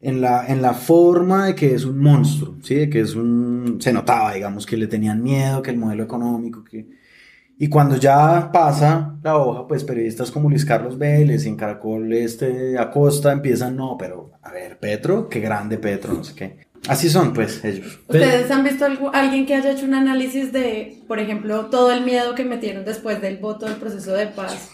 [0.00, 2.74] en la, en la forma de que es un monstruo, ¿sí?
[2.74, 6.64] De que es un, se notaba, digamos, que le tenían miedo, que el modelo económico,
[6.64, 7.01] que...
[7.62, 12.76] Y cuando ya pasa la hoja, pues periodistas como Luis Carlos Vélez en Caracol este
[12.76, 16.66] Acosta empiezan, no, pero a ver, Petro, qué grande Petro, no sé qué.
[16.88, 18.00] Así son, pues, ellos.
[18.08, 22.04] ¿Ustedes han visto algo, alguien que haya hecho un análisis de, por ejemplo, todo el
[22.04, 24.72] miedo que metieron después del voto del proceso de paz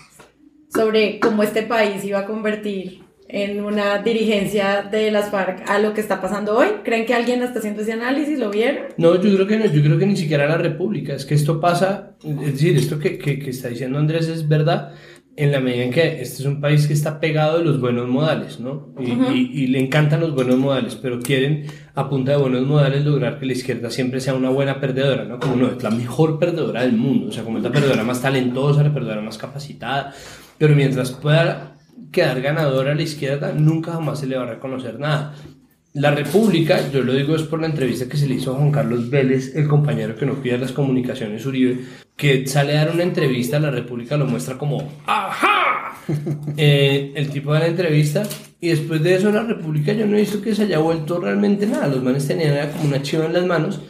[0.74, 5.92] sobre cómo este país iba a convertir en una dirigencia de las FARC a lo
[5.92, 6.68] que está pasando hoy?
[6.84, 8.38] ¿Creen que alguien está haciendo ese análisis?
[8.38, 8.84] ¿Lo vieron?
[8.96, 11.60] No, yo creo que no, yo creo que ni siquiera la República, es que esto
[11.60, 14.92] pasa, es decir, esto que, que, que está diciendo Andrés es verdad
[15.36, 18.08] en la medida en que este es un país que está pegado de los buenos
[18.08, 18.92] modales, ¿no?
[18.98, 19.32] Y, Ujú.
[19.32, 23.38] y- y le encantan los buenos modales, pero quieren a punta de buenos modales lograr
[23.38, 25.38] que la izquierda siempre sea una buena perdedora, ¿no?
[25.38, 28.20] Como no, es la mejor perdedora del mundo, o sea, como es la perdedora más
[28.20, 30.12] talentosa, la perdedora más capacitada,
[30.58, 31.77] pero mientras pueda
[32.12, 35.34] quedar ganadora a la izquierda, nunca jamás se le va a reconocer nada.
[35.94, 38.70] La República, yo lo digo es por la entrevista que se le hizo a Juan
[38.70, 41.80] Carlos Vélez, el compañero que no cuida las comunicaciones Uribe,
[42.14, 45.94] que sale a dar una entrevista, la República lo muestra como ¡Ajá!
[46.56, 48.22] Eh, el tipo de la entrevista,
[48.60, 51.66] y después de eso la República yo no he visto que se haya vuelto realmente
[51.66, 53.80] nada, los manes tenían como una chiva en las manos.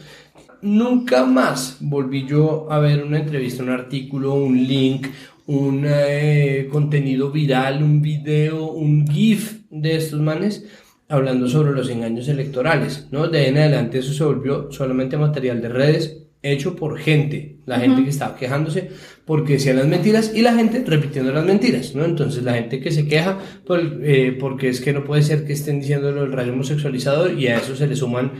[0.61, 5.07] Nunca más volví yo a ver una entrevista, un artículo, un link,
[5.49, 10.63] un eh, contenido viral, un video, un GIF de estos manes
[11.07, 13.27] hablando sobre los engaños electorales, ¿no?
[13.27, 17.79] De ahí en adelante eso se volvió solamente material de redes hecho por gente, la
[17.79, 18.91] gente que estaba quejándose
[19.25, 22.05] porque decían las mentiras y la gente repitiendo las mentiras, ¿no?
[22.05, 25.53] Entonces la gente que se queja por, eh, porque es que no puede ser que
[25.53, 28.33] estén diciendo lo del rayo homosexualizador y a eso se le suman,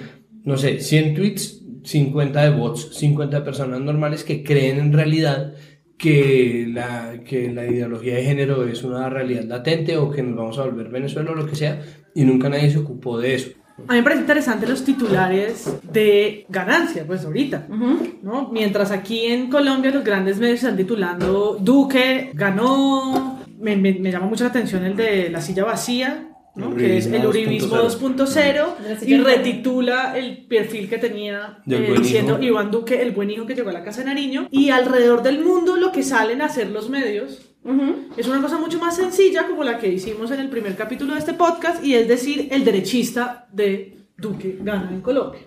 [0.43, 5.55] no sé, 100 tweets, 50 de bots, 50 de personas normales que creen en realidad
[5.99, 10.57] que la, que la ideología de género es una realidad latente o que nos vamos
[10.57, 11.81] a volver Venezuela o lo que sea,
[12.15, 13.49] y nunca nadie se ocupó de eso.
[13.87, 17.67] A mí me parece interesante los titulares de ganancia, pues ahorita,
[18.23, 18.49] ¿no?
[18.51, 24.25] Mientras aquí en Colombia los grandes medios están titulando Duque ganó, me, me- me llama
[24.27, 26.75] mucho la atención el de la silla vacía, ¿no?
[26.75, 28.65] Que es el uribismo uribismo 2.0
[29.05, 32.43] y retitula el perfil que tenía eh, diciendo hijo.
[32.43, 34.47] Iván Duque, el buen hijo que llegó a la casa de Nariño.
[34.51, 38.07] Y alrededor del mundo lo que salen a hacer los medios Ujú.
[38.17, 41.19] es una cosa mucho más sencilla como la que hicimos en el primer capítulo de
[41.19, 45.39] este podcast y es decir, el derechista de Duque gana en Colombia.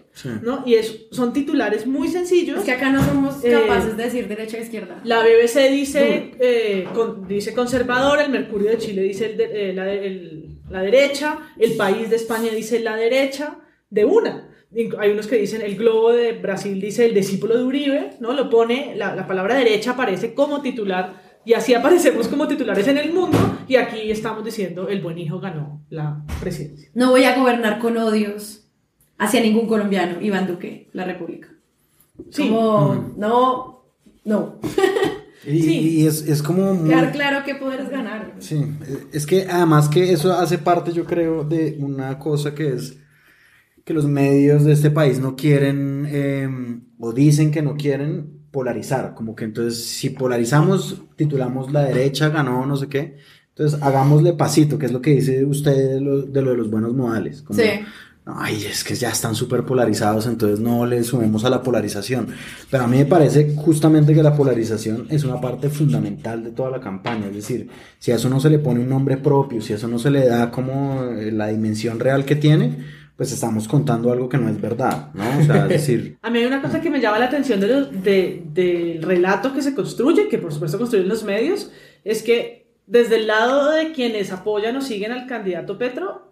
[0.43, 0.63] ¿no?
[0.67, 2.59] Y es, son titulares muy sencillos.
[2.61, 5.01] Es que acá no somos Eh, capaces de decir derecha e izquierda.
[5.05, 9.73] La BBC dice, eh, con- dice conservador, el Mercurio de Chile dice el de- eh,
[9.75, 13.59] la, el- la derecha, el país de España dice la derecha,
[13.93, 14.49] de una.
[14.99, 18.33] Hay unos que dicen, el globo de Brasil dice el discípulo de Uribe, ¿no?
[18.33, 22.97] Lo pone, la, la palabra derecha aparece como titular y así aparecemos como titulares en
[22.97, 26.89] el mundo y aquí estamos diciendo, el buen hijo ganó la presidencia.
[26.95, 28.65] No voy a gobernar con odios
[29.19, 31.49] hacia ningún colombiano, Iván Duque, la República.
[32.31, 32.49] Sí.
[32.49, 33.85] Como, no,
[34.25, 34.59] no.
[35.47, 35.79] Y, Sí.
[35.79, 36.89] y es, es como muy...
[36.91, 38.35] Quedar claro qué poderes ganar.
[38.39, 38.65] Sí,
[39.13, 42.97] es que además que eso hace parte, yo creo, de una cosa que es
[43.85, 46.49] que los medios de este país no quieren, eh,
[47.01, 52.65] o dicen que no quieren polarizar, como que entonces si polarizamos, titulamos la derecha, ganó,
[52.65, 53.17] no sé qué,
[53.49, 56.71] entonces hagámosle pasito, que es lo que dice usted de lo de, lo de los
[56.71, 57.43] buenos modales.
[57.43, 57.67] como, Sí.
[58.25, 62.29] Ay, es que ya están súper polarizados, entonces no le sumemos a la polarización.
[62.71, 66.71] Pero a mí me parece justamente que la polarización es una parte fundamental de toda
[66.71, 67.27] la campaña.
[67.27, 69.89] Es decir, si a eso no se le pone un nombre propio, si a eso
[69.89, 72.79] no se le da como eh, la dimensión real que tiene,
[73.17, 75.25] pues estamos contando algo que no es verdad, ¿no?
[75.41, 77.67] O sea, es decir, A mí hay una cosa que me llama la atención de
[77.67, 81.73] lo- de- del relato que se construye, que por supuesto construyen los medios,
[82.05, 86.32] es que desde el lado de quienes apoyan o siguen al candidato Petro,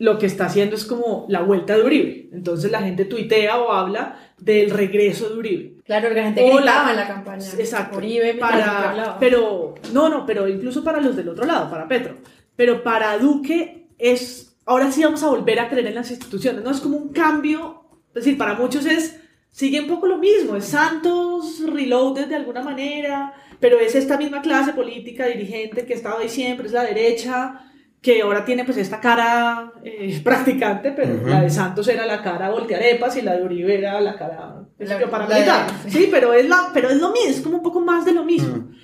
[0.00, 2.30] lo que está haciendo es como la vuelta de Uribe.
[2.32, 5.74] Entonces la gente tuitea o habla del regreso de Uribe.
[5.84, 7.44] Claro, la gente O gritaba la- en la campaña.
[7.58, 7.98] Exacto.
[7.98, 12.14] Uribe para, pero no, no, pero incluso para los del otro lado, para Petro.
[12.56, 16.70] Pero para Duque es, ahora sí vamos a volver a creer en las instituciones, ¿no?
[16.70, 20.64] Es como un cambio, es decir, para muchos es, sigue un poco lo mismo, es
[20.64, 26.18] Santos reloaded de alguna manera, pero es esta misma clase política dirigente que ha estado
[26.20, 27.66] ahí siempre, es la derecha,
[28.02, 31.26] que ahora tiene pues esta cara eh, practicante, pero Ujú.
[31.28, 35.10] la de Santos era la cara voltearepas y la de Uribe era la cara La-
[35.10, 35.66] paramilitar.
[35.84, 38.12] la Sí, pero es, la, pero es lo mismo, es como un poco más de
[38.12, 38.56] lo mismo.
[38.56, 38.74] Mm.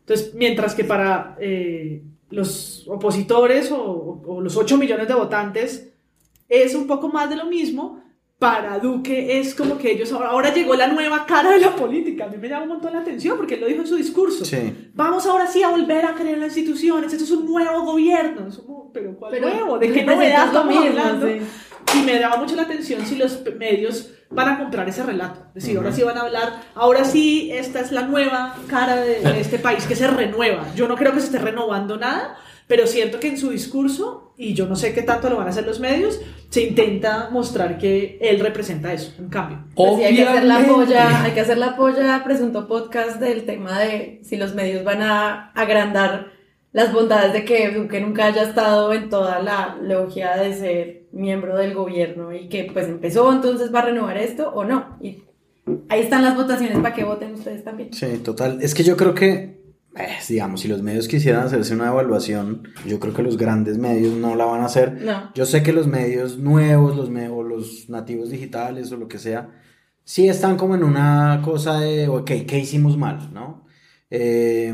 [0.00, 5.88] Entonces, mientras que para eh, los opositores o, o los 8 millones de votantes
[6.48, 8.03] es un poco más de lo mismo,
[8.44, 12.26] para Duque es como que ellos ahora, ahora llegó la nueva cara de la política.
[12.26, 14.44] A mí me llama un montón la atención porque él lo dijo en su discurso.
[14.44, 14.90] sí.
[14.94, 18.46] Vamos ahora sí a volver a creer en las instituciones, esto es un nuevo gobierno.
[18.48, 19.78] Es como, pero ¿cuál Pero nuevo?
[19.78, 21.26] ¿De qué novedad estamos hablando?
[21.26, 21.40] sí.
[21.96, 25.40] Y me llama mucho la atención si los medios van a comprar ese relato.
[25.48, 29.20] Es decir, ahora sí van a hablar, ahora sí, esta es la nueva cara de,
[29.20, 30.64] de este país que se renueva.
[30.74, 34.54] Yo no creo que se esté renovando nada, pero siento que en su discurso, y
[34.54, 38.18] yo no sé qué tanto lo van a hacer los medios, se intenta mostrar que
[38.20, 39.64] él representa eso, un cambio.
[39.74, 40.84] Pues sí, hay que hacer la Obviamente.
[40.86, 45.02] polla, hay que hacer la polla, presunto podcast del tema de si los medios van
[45.02, 46.32] a agrandar
[46.72, 51.56] las bondades de que Duque nunca haya estado en toda la logia de ser miembro
[51.56, 54.96] del gobierno y que pues empezó, entonces va a renovar esto o no.
[55.00, 55.22] Y
[55.88, 57.92] ahí están las votaciones para que voten ustedes también.
[57.92, 58.58] Sí, total.
[58.60, 59.62] Es que yo creo que,
[59.96, 64.14] eh, digamos, si los medios quisieran hacerse una evaluación, yo creo que los grandes medios
[64.16, 65.00] no la van a hacer.
[65.02, 65.30] No.
[65.34, 69.18] Yo sé que los medios nuevos, los, me- o los nativos digitales o lo que
[69.18, 69.50] sea,
[70.02, 73.30] sí están como en una cosa de, ok, ¿qué hicimos mal?
[73.32, 73.64] ¿No?
[74.10, 74.72] Eh,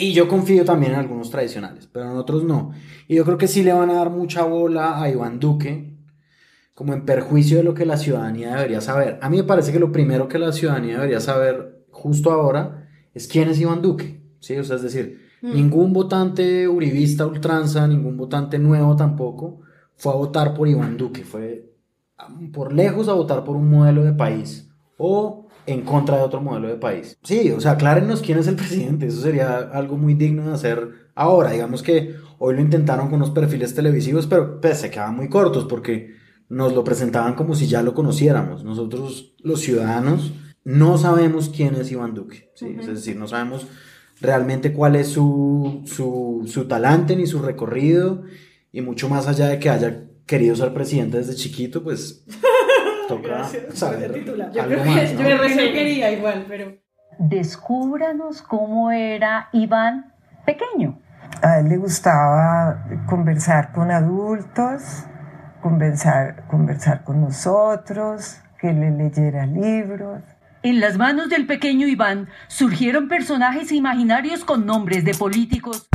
[0.00, 2.70] y yo confío también en algunos tradicionales, pero en otros no.
[3.08, 5.98] Y yo creo que sí le van a dar mucha bola a Iván Duque,
[6.72, 9.18] como en perjuicio de lo que la ciudadanía debería saber.
[9.20, 13.26] A mí me parece que lo primero que la ciudadanía debería saber justo ahora es
[13.26, 14.22] quién es Iván Duque.
[14.38, 14.56] ¿sí?
[14.56, 19.62] O sea, es decir, ningún votante uribista ultranza, ningún votante nuevo tampoco,
[19.96, 21.24] fue a votar por Iván Duque.
[21.24, 21.74] Fue
[22.28, 26.40] um, por lejos a votar por un modelo de país o en contra de otro
[26.40, 27.18] modelo de país.
[27.22, 29.06] Sí, o sea, aclárenos quién es el presidente.
[29.06, 31.52] Eso sería algo muy digno de hacer ahora.
[31.52, 35.66] Digamos que hoy lo intentaron con unos perfiles televisivos, pero pues, se quedaban muy cortos
[35.66, 36.16] porque
[36.48, 38.64] nos lo presentaban como si ya lo conociéramos.
[38.64, 40.32] Nosotros, los ciudadanos,
[40.64, 42.50] no sabemos quién es Iván Duque.
[42.54, 42.76] ¿sí?
[42.80, 43.66] Es decir, no sabemos
[44.20, 48.22] realmente cuál es su, su, su talante ni su recorrido.
[48.72, 52.24] Y mucho más allá de que haya querido ser presidente desde chiquito, pues
[53.08, 53.44] toca
[53.74, 54.24] saber.
[54.24, 55.18] Yo algo creo que más, ¿no?
[55.18, 60.14] yo creo que no quería igual, pero Descúbranos cómo era Iván
[60.46, 61.00] pequeño.
[61.42, 65.04] A él le gustaba conversar con adultos,
[65.60, 70.22] conversar, conversar con nosotros, que le leyera libros.
[70.62, 75.88] En las manos del pequeño Iván surgieron personajes imaginarios con nombres de políticos.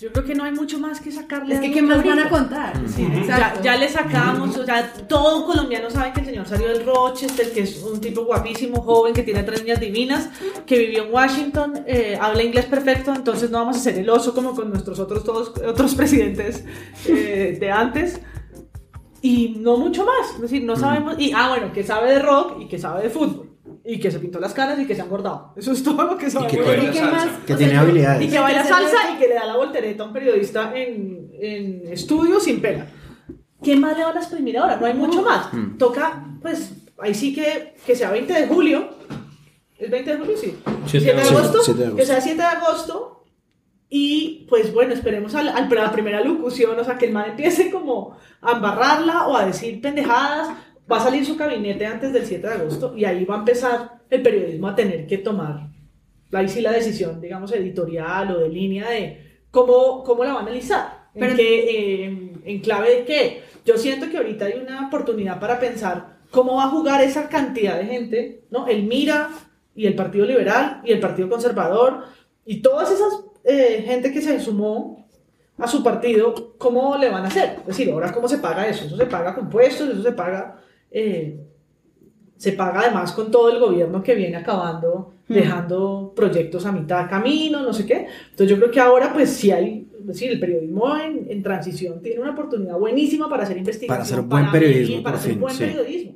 [0.00, 1.56] Yo creo que no hay mucho más que sacarle.
[1.56, 2.72] Es que ¿qué más van a contar?
[2.88, 6.86] Sí, ya, ya le sacamos, o sea, todo colombiano sabe que el señor salió del
[6.86, 10.30] Rochester, que es un tipo guapísimo, joven, que tiene tres niñas divinas,
[10.64, 14.34] que vivió en Washington, eh, habla inglés perfecto, entonces no vamos a ser el oso
[14.34, 16.64] como con nuestros otros, todos, otros presidentes
[17.06, 18.20] eh, de antes.
[19.20, 22.62] Y no mucho más, es decir, no sabemos, y ah, bueno, que sabe de rock
[22.62, 23.49] y que sabe de fútbol.
[23.84, 25.54] Y que se pintó las caras y que se ha engordado.
[25.56, 26.52] Eso es todo lo que sabemos.
[26.52, 26.94] que de baila él.
[26.94, 27.40] salsa.
[27.46, 28.22] Que tiene habilidades.
[28.22, 31.30] Y que baila Que salsa y que le da la voltereta a un periodista en,
[31.40, 32.86] en estudio sin pena.
[33.62, 34.76] ¿Quién más le van a exprimir ahora?
[34.76, 35.52] No hay mucho más.
[35.52, 35.76] Mm.
[35.78, 38.88] Toca, pues, ahí sí que, que sea 20 de julio.
[39.78, 40.36] ¿Es 20 de julio?
[40.36, 40.58] Sí.
[40.86, 41.38] 7 7 de agosto.
[41.38, 41.58] agosto.
[41.64, 41.96] 7 de agosto.
[41.96, 43.24] Que sea 7 de agosto.
[43.92, 47.70] Y pues bueno, esperemos al, al- la primera locución, o sea, que el man empiece
[47.72, 50.48] como a embarrarla o a decir pendejadas.
[50.90, 54.00] Va a salir su gabinete antes del 7 de agosto y ahí va a empezar
[54.10, 55.70] el periodismo a tener que tomar
[56.32, 60.42] ahí sí la decisión, digamos, editorial o de línea de cómo, cómo la va a
[60.42, 61.00] analizar.
[61.14, 63.42] ¿En, qué, eh, en clave de qué?
[63.64, 67.78] Yo siento que ahorita hay una oportunidad para pensar cómo va a jugar esa cantidad
[67.78, 68.68] de gente, ¿no?
[68.68, 69.30] El Mira
[69.74, 72.04] y el Partido Liberal y el Partido Conservador
[72.44, 75.08] y todas esas eh, gente que se sumó
[75.58, 77.58] a su partido, ¿cómo le van a hacer?
[77.60, 78.86] Es decir, ahora, ¿cómo se paga eso?
[78.86, 80.56] Eso se paga con puestos, eso se paga...
[80.90, 81.40] eh,
[82.36, 85.34] se paga además con todo el gobierno que viene acabando, Mm.
[85.34, 88.08] dejando proyectos a mitad de camino, no sé qué.
[88.30, 92.00] Entonces yo creo que ahora pues sí hay, es decir, el periodismo en, en transición
[92.02, 93.88] tiene una oportunidad buenísima para hacer investigación.
[93.96, 95.64] Para hacer buen periodismo, para por hacer fin, buen sí.
[95.64, 96.10] periodismo.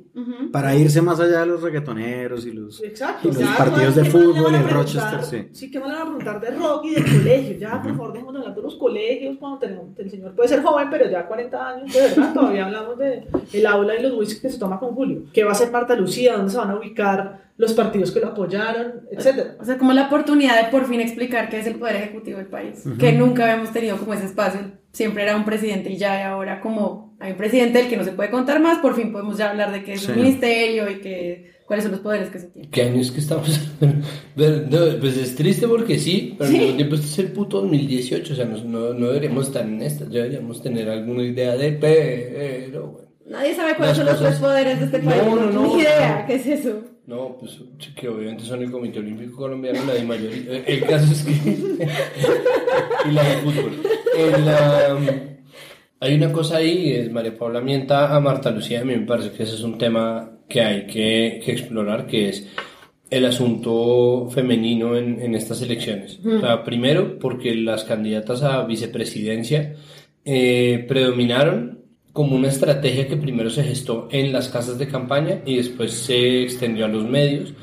[0.51, 3.27] Para irse más allá de los reggaetoneros y los, Exacto.
[3.27, 4.73] y los Ya, partidos de ¿qué más le fútbol preguntar?
[4.73, 5.47] Rochester, sí.
[5.51, 7.57] Sí, ¿qué más le van a preguntar de rock y de colegio?
[7.57, 10.61] Ya, por favor, dejemos de hablar de los colegios cuando tenemos, el señor puede ser
[10.63, 14.41] joven, pero ya 40 años, de verdad, todavía hablamos de el aula y los whisky
[14.41, 15.23] que se toma con Julio.
[15.33, 16.37] ¿Qué va a hacer Marta Lucía?
[16.37, 19.01] ¿Dónde se van a ubicar los partidos que lo apoyaron?
[19.11, 19.55] Etcétera.
[19.59, 22.47] O sea, como la oportunidad de por fin explicar qué es el poder ejecutivo del
[22.47, 22.97] país, Ujú.
[22.97, 24.59] que nunca habíamos tenido como ese espacio,
[24.91, 28.03] siempre era un presidente y ya y ahora como hay un presidente del que no
[28.03, 30.11] se puede contar más, por fin podemos ya hablar de qué es Sí.
[30.11, 32.69] un ministerio y que, cuáles son los poderes que se tienen.
[32.71, 33.49] ¿Qué año es que estamos?
[34.35, 38.33] No, pues es triste porque sí, pero al mismo tiempo este es el puto 2018,
[38.33, 41.71] o sea, no, no, no deberíamos estar en esta, ya deberíamos tener alguna idea de,
[41.71, 43.07] pero bueno.
[43.27, 45.81] Nadie sabe cuáles Las son los tres poderes de este No, país, no, no, ni
[45.81, 46.27] idea, no.
[46.27, 46.81] ¿qué es eso?
[47.07, 47.59] No, pues
[47.95, 50.63] que obviamente son el Comité Olímpico Colombiano, la de mayoría.
[50.65, 51.31] El caso es que.
[53.09, 53.81] y la de fútbol.
[54.17, 55.35] El, um,
[55.99, 59.31] hay una cosa ahí, es María Paula mienta a Marta Lucía, a mí me parece
[59.31, 62.47] que ese es un tema que hay que, que explorar, que es
[63.09, 66.19] el asunto femenino en, en estas elecciones.
[66.23, 66.37] Mm.
[66.37, 69.75] O sea, primero, porque las candidatas a vicepresidencia
[70.25, 71.84] eh, predominaron
[72.15, 76.43] como una estrategia que primero se gestó en las casas de campaña y después se
[76.43, 77.53] extendió a los medios,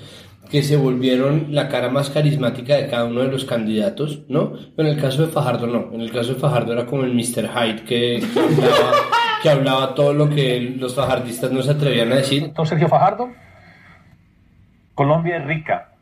[0.51, 4.53] que se volvieron la cara más carismática de cada uno de los candidatos, ¿no?
[4.77, 7.15] Pero en el caso de Fajardo no, en el caso de Fajardo era como el
[7.15, 7.49] Mr.
[7.49, 8.93] Hyde que, que hablaba,
[9.43, 12.43] que hablaba todo lo que los fajardistas no se atrevían a decir.
[12.43, 13.31] Doctor Sergio Fajardo,
[14.95, 15.95] Colombia es rica,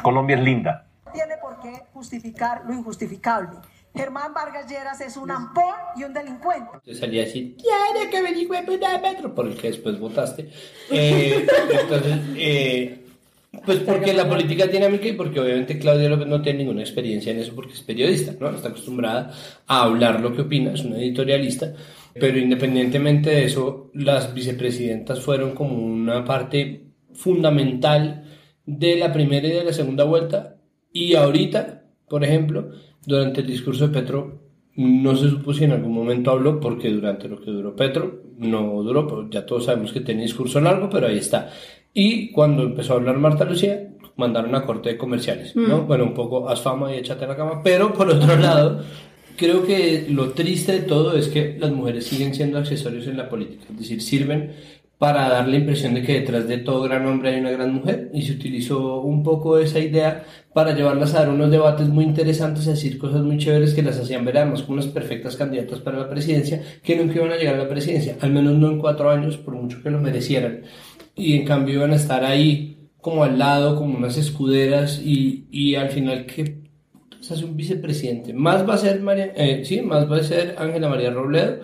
[0.00, 0.86] Colombia es linda.
[1.04, 3.58] No tiene por qué justificar lo injustificable.
[3.94, 6.78] Germán Vargas Lleras es un ampón y un delincuente.
[6.84, 10.48] Te salía así, tiene que venir de metro, por el que después votaste.
[10.90, 11.46] Eh,
[11.82, 13.04] entonces, eh,
[13.64, 17.32] pues porque la política es dinámica y porque obviamente Claudia López no tiene ninguna experiencia
[17.32, 18.50] en eso porque es periodista, ¿no?
[18.50, 19.32] Está acostumbrada
[19.66, 21.72] a hablar lo que opina, es una editorialista,
[22.14, 28.24] pero independientemente de eso, las vicepresidentas fueron como una parte fundamental
[28.66, 30.56] de la primera y de la segunda vuelta
[30.92, 32.70] y ahorita, por ejemplo,
[33.08, 34.38] durante el discurso de Petro
[34.76, 38.82] no se supo si en algún momento habló, porque durante lo que duró Petro no
[38.82, 41.50] duró, pero ya todos sabemos que tenía discurso largo, pero ahí está.
[41.92, 45.78] Y cuando empezó a hablar Marta Lucía, mandaron a corte de comerciales, ¿no?
[45.78, 45.86] Mm.
[45.88, 48.84] Bueno, un poco haz fama y échate a la cama, pero por otro lado,
[49.36, 53.28] creo que lo triste de todo es que las mujeres siguen siendo accesorios en la
[53.28, 54.52] política, es decir, sirven
[54.98, 58.10] para dar la impresión de que detrás de todo gran hombre hay una gran mujer
[58.12, 62.66] y se utilizó un poco esa idea para llevarlas a dar unos debates muy interesantes,
[62.66, 65.98] a decir cosas muy chéveres que las hacían ver además como unas perfectas candidatas para
[65.98, 69.08] la presidencia que nunca iban a llegar a la presidencia, al menos no en cuatro
[69.08, 70.62] años, por mucho que lo merecieran.
[71.14, 75.76] Y en cambio iban a estar ahí como al lado, como unas escuderas y, y
[75.76, 76.58] al final que
[77.20, 78.32] hace un vicepresidente.
[78.32, 81.60] Más va a ser María, eh, sí, más va a ser Ángela María Robledo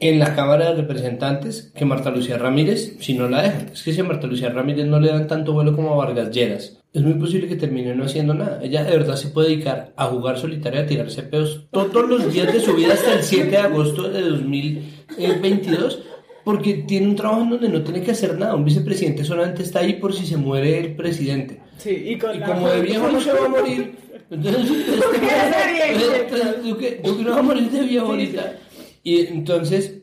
[0.00, 3.70] en la Cámara de Representantes que Marta Lucía Ramírez, si no la dejan.
[3.72, 6.30] Es que si a Marta Lucía Ramírez no le dan tanto vuelo como a Vargas
[6.30, 8.60] Lleras, es muy posible que termine no haciendo nada.
[8.62, 12.52] Ella de verdad se puede dedicar a jugar solitaria, a tirarse peos todos los días
[12.52, 16.02] de su vida hasta el 7 de agosto de 2022.
[16.44, 18.54] Porque tiene un trabajo en donde no tiene que hacer nada.
[18.54, 21.58] Un vicepresidente solamente está ahí por si se muere el presidente.
[21.78, 23.94] Sí, y, con Y como de viejo no se va a morir,
[24.30, 24.68] Entonces,
[26.62, 28.56] Duque, Duque no va a morir de viejo ahorita.
[29.04, 30.00] Y entonces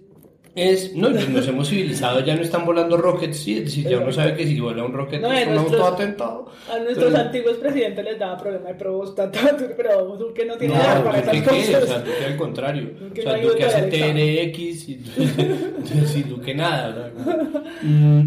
[0.53, 4.11] es, no, nos hemos civilizado, ya no están volando rockets, sí, es decir, ya uno
[4.11, 6.45] sabe que si vuela un rocket No, es un nuestros- autoatentado.
[6.71, 9.39] A nuestros antiguos presidentes les daba problema de próstata,
[9.77, 11.89] pero Duque no tiene No, nada para Duque esas qué, o cosas.
[11.89, 12.89] sea, Duque al contrario.
[12.99, 13.81] Duque o sea, Duque hace.
[13.83, 15.01] TRX y
[16.05, 17.11] sí, Duque nada.
[17.81, 18.21] mm,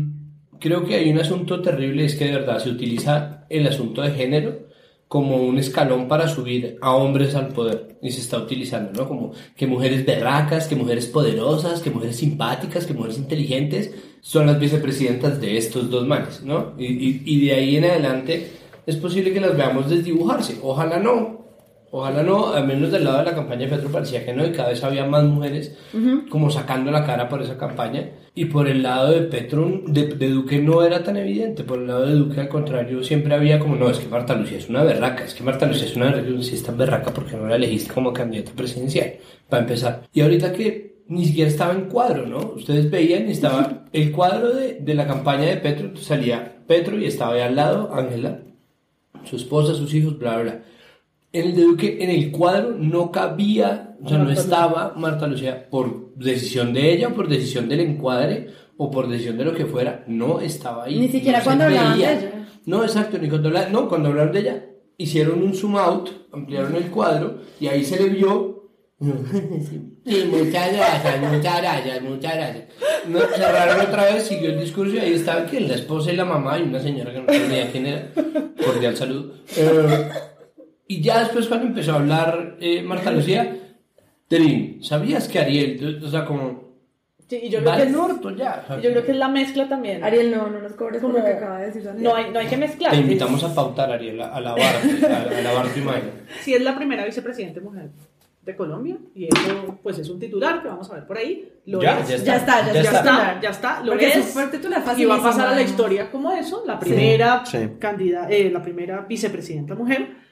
[0.59, 4.11] creo que hay un asunto terrible, es que de verdad se utiliza el asunto de
[4.13, 4.67] género
[5.15, 9.09] como un escalón para subir a hombres al poder y se está utilizando, ¿no?
[9.09, 14.59] Como que mujeres berracas, que mujeres poderosas, que mujeres simpáticas, que mujeres inteligentes son las
[14.59, 16.73] vicepresidentas de estos dos manes, ¿no?
[16.77, 16.87] Y,
[17.33, 18.51] y- de ahí en adelante
[18.87, 20.59] es posible que las veamos desdibujarse.
[20.65, 21.44] Ojalá no,
[21.97, 24.51] ojalá no, al menos del lado de la campaña de Petro parecía que no y
[24.51, 25.77] cada vez había más mujeres
[26.29, 28.11] como sacando la cara por esa campaña.
[28.35, 31.63] Y por el lado de Petro, de, de Duque no era tan evidente.
[31.63, 34.59] Por el lado de Duque, al contrario, siempre había como, no, es que Marta Lucía
[34.59, 37.37] es una berraca, es que Marta Lucía es una berraca, si es tan berraca porque
[37.37, 39.15] no la elegiste como candidata presidencial,
[39.49, 40.03] para empezar.
[40.13, 42.55] Y ahorita que ni siquiera estaba en cuadro, ¿no?
[42.57, 47.05] Ustedes veían y estaba el cuadro de, de la campaña de Petro, salía Petro y
[47.05, 48.41] estaba ahí al lado Ángela,
[49.23, 50.63] su esposa, sus hijos, bla, bla, bla.
[51.35, 55.69] En el de Duque, en el cuadro no cabía, o sea, no estaba Marta Lucía
[55.69, 60.05] por decisión de ella, por decisión del encuadre o por decisión de lo que fuera,
[60.07, 60.97] no estaba ahí.
[60.97, 62.47] Ni siquiera No cuando hablaban de ella.
[62.67, 64.65] No, exacto, ni cuando hablaban, no, cuando hablaron de ella,
[64.97, 68.71] hicieron un zoom out, ampliaron el cuadro y ahí se le vio.
[70.07, 72.65] Sí, muchas gracias, muchas gracias, muchas gracias.
[73.09, 76.27] No, cerraron otra vez, siguió el discurso y ahí estaba que la esposa y la
[76.27, 78.11] mamá y una señora que no tenía quién era.
[78.65, 79.33] Cordial saludo.
[79.57, 80.09] Eh,
[80.87, 83.57] y ya después cuando empezó a hablar eh, Marta Lucía,
[84.29, 86.65] Terín, ¿sabías que Ariel, o sea, como...
[87.29, 88.63] Sí, y yo creo que es, el orto ya.
[88.65, 90.05] o sea, yo creo que es la mezcla también.
[90.05, 91.91] Ariel, no, no nos cobres por Como- lo que acaba de decir.
[91.97, 92.91] No hay, no hay que mezclar.
[92.93, 96.11] Te invitamos a pautar, Ariel, a, lavarte, a, a lavarte imagen.
[96.43, 97.89] Sí, es la primera vicepresidente mujer
[98.43, 101.49] de Colombia y eso pues es un titular que vamos a ver por ahí.
[101.65, 102.09] Lo Ya, es.
[102.09, 102.27] ya está.
[102.27, 102.99] Ya está, ya, Ya está.
[102.99, 104.51] está, ya está, lo Porque es.
[104.53, 107.71] titular Y va a pasar a la historia como eso, la primera Sí.
[107.79, 110.24] candida- eh, la primera vicepresidenta mujer,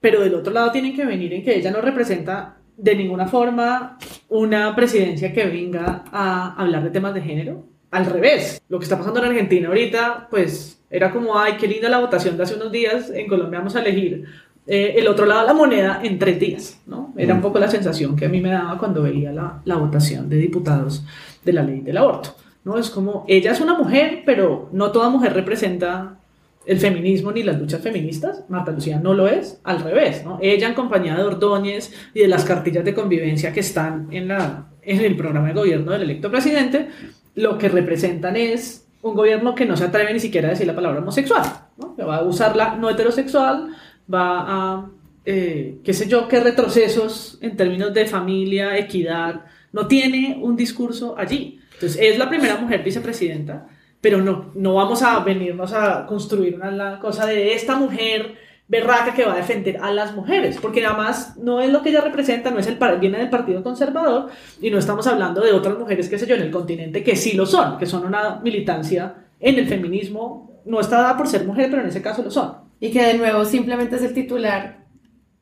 [0.00, 3.98] pero del otro lado tienen que venir en que ella no representa de ninguna forma
[4.28, 7.64] una presidencia que venga a hablar de temas de género.
[7.90, 11.88] Al revés, lo que está pasando en Argentina ahorita, pues era como, ay, qué linda
[11.88, 14.24] la votación de hace unos días, en Colombia vamos a elegir
[14.66, 17.14] eh, el otro lado de la moneda en tres días, ¿no?
[17.16, 20.28] Era un poco la sensación que a mí me daba cuando veía la, la votación
[20.28, 21.04] de diputados
[21.44, 22.34] de la ley del aborto,
[22.64, 22.76] ¿no?
[22.76, 26.18] Es como, ella es una mujer, pero no toda mujer representa
[26.66, 28.44] el feminismo ni las luchas feministas.
[28.48, 30.38] Marta Lucía no lo es, al revés, ¿no?
[30.42, 34.66] Ella en compañía de Ordóñez y de las cartillas de convivencia que están en, la,
[34.82, 36.88] en el programa de gobierno del electo presidente,
[37.36, 40.74] lo que representan es un gobierno que no se atreve ni siquiera a decir la
[40.74, 41.44] palabra homosexual,
[41.78, 41.94] ¿no?
[41.94, 43.68] Que va a usarla no heterosexual,
[44.12, 44.90] va a,
[45.24, 51.14] eh, qué sé yo, qué retrocesos en términos de familia, equidad, no tiene un discurso
[51.16, 51.60] allí.
[51.74, 53.68] Entonces, es la primera mujer vicepresidenta,
[54.06, 58.36] pero no, no vamos a venirnos a construir una cosa de esta mujer
[58.68, 61.88] berraca que va a defender a las mujeres, porque nada más no es lo que
[61.88, 64.30] ella representa, no es el viene del Partido Conservador
[64.62, 67.32] y no estamos hablando de otras mujeres, qué sé yo, en el continente que sí
[67.32, 71.66] lo son, que son una militancia en el feminismo, no está dada por ser mujer,
[71.68, 72.58] pero en ese caso lo son.
[72.78, 74.75] Y que de nuevo simplemente es el titular,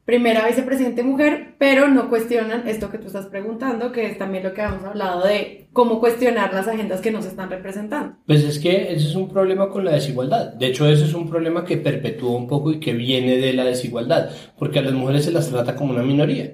[0.05, 4.53] primera vicepresidente mujer, pero no cuestionan esto que tú estás preguntando, que es también lo
[4.53, 8.17] que hemos hablado de cómo cuestionar las agendas que no se están representando.
[8.27, 10.53] Pues es que ese es un problema con la desigualdad.
[10.55, 13.65] De hecho, ese es un problema que perpetúa un poco y que viene de la
[13.65, 16.53] desigualdad, porque a las mujeres se las trata como una minoría,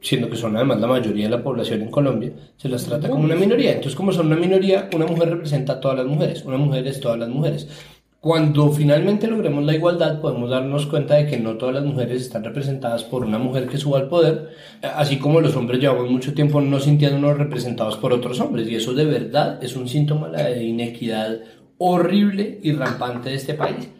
[0.00, 3.24] siendo que son además la mayoría de la población en Colombia, se las trata como
[3.24, 3.70] una minoría.
[3.70, 7.00] Entonces, como son una minoría, una mujer representa a todas las mujeres, una mujer es
[7.00, 7.68] todas las mujeres.
[8.24, 12.42] Cuando finalmente logremos la igualdad, podemos darnos cuenta de que no todas las mujeres están
[12.42, 14.48] representadas por una mujer que suba al poder,
[14.80, 18.94] así como los hombres llevamos mucho tiempo no sintiéndonos representados por otros hombres, y eso
[18.94, 21.40] de verdad es un síntoma de inequidad
[21.76, 23.90] horrible y rampante de este país.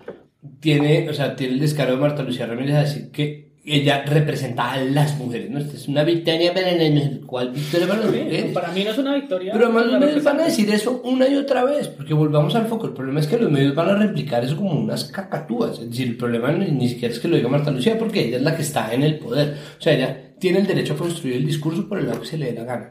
[0.59, 4.73] Tiene, o sea, tiene el descaro de Marta Lucía Ramírez a decir que ella representa
[4.73, 5.59] a las mujeres, ¿no?
[5.59, 7.21] Esta es una victoria para mujeres.
[7.25, 8.53] ¿Cuál victoria para las mujeres?
[8.53, 9.53] Para mí no es una victoria.
[9.53, 12.67] Pero además los medios van a decir eso una y otra vez, porque volvamos al
[12.67, 12.89] foco.
[12.89, 15.79] El problema es que los medios van a replicar eso como unas cacatúas.
[15.79, 18.43] Es decir, el problema ni siquiera es que lo diga Marta Lucía, porque ella es
[18.43, 19.57] la que está en el poder.
[19.79, 22.37] O sea, ella tiene el derecho a construir el discurso por el lado que se
[22.37, 22.91] le dé la gana.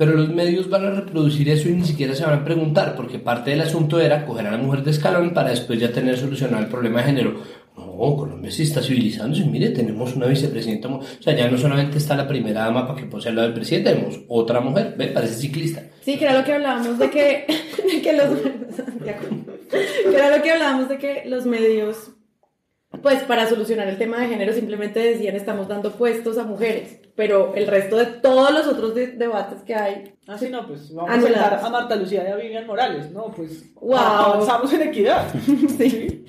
[0.00, 3.18] Pero los medios van a reproducir eso y ni siquiera se van a preguntar, porque
[3.18, 6.62] parte del asunto era coger a la mujer de escalón para después ya tener solucionado
[6.62, 7.42] el problema de género.
[7.86, 9.44] No, Colombia sí está civilizándose.
[9.44, 10.88] Mire, tenemos una vicepresidenta.
[10.88, 13.90] O sea, ya no solamente está la primera dama para que posea lo del presidente,
[13.92, 14.94] tenemos otra mujer.
[14.96, 15.82] Ve, parece ciclista.
[16.02, 17.46] Sí, que era lo que hablábamos de que,
[17.92, 22.12] de que los que era lo que hablábamos de que los medios
[23.02, 27.54] pues para solucionar el tema de género simplemente decían estamos dando puestos a mujeres, pero
[27.54, 30.12] el resto de todos los otros de- debates que hay.
[30.26, 31.62] Ah, sí, no, pues vamos Anulados.
[31.62, 33.30] a a Marta Lucía y a Vivian Morales, ¿no?
[33.30, 33.94] Pues Wow.
[33.96, 35.24] avanzamos en equidad.
[35.78, 36.24] Sí.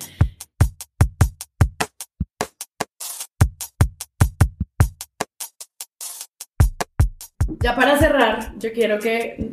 [7.62, 9.52] Ya para cerrar, yo quiero que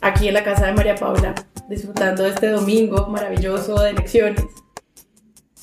[0.00, 1.34] aquí en la casa de María Paula,
[1.68, 4.44] disfrutando de este domingo maravilloso de elecciones,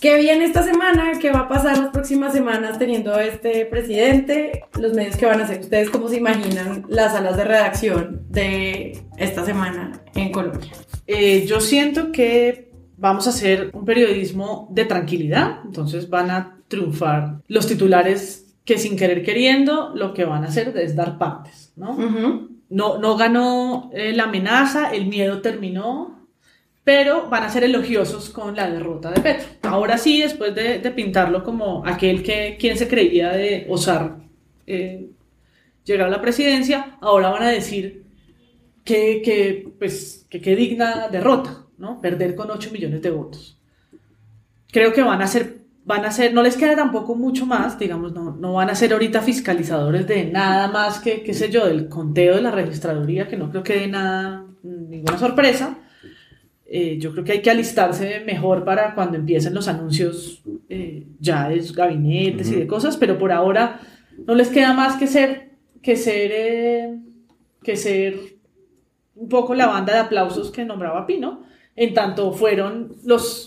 [0.01, 1.13] ¿qué viene esta semana?
[1.21, 4.65] ¿Qué va a pasar las próximas semanas teniendo este presidente?
[4.77, 9.01] Los medios que van a hacer ustedes, ¿cómo se imaginan las salas de redacción de
[9.15, 10.73] esta semana en Colombia?
[11.07, 17.37] Eh, yo siento que vamos a hacer un periodismo de tranquilidad, entonces van a triunfar
[17.47, 22.49] los titulares que sin querer queriendo lo que van a hacer es dar partes, ¿no?
[22.69, 26.27] No, no ganó eh, la amenaza, el miedo terminó,
[26.83, 29.47] pero van a ser elogiosos con la derrota de Petro.
[29.63, 34.17] Ahora sí, después de, de pintarlo como aquel que quien se creía de osar
[34.67, 35.09] eh,
[35.83, 38.03] llegar a la presidencia, ahora van a decir
[38.83, 42.01] que, que, pues, que digna derrota, ¿no?
[42.01, 43.59] Perder con 8 millones de votos.
[44.71, 48.11] Creo que van a ser, van a ser, no les queda tampoco mucho más, digamos,
[48.11, 51.87] no, no van a ser ahorita fiscalizadores de nada más que, qué sé yo, del
[51.87, 55.77] conteo de la registraduría, que no creo que dé nada, ninguna sorpresa.
[56.67, 61.47] Eh, yo creo que hay que alistarse mejor para cuando empiecen los anuncios eh, ya
[61.47, 63.79] de gabinetes y de cosas, pero por ahora
[64.25, 65.51] no les queda más que ser,
[65.83, 66.99] que ser, eh,
[67.61, 68.15] que ser
[69.13, 71.43] un poco la banda de aplausos que nombraba Pino,
[71.75, 73.44] en tanto fueron los,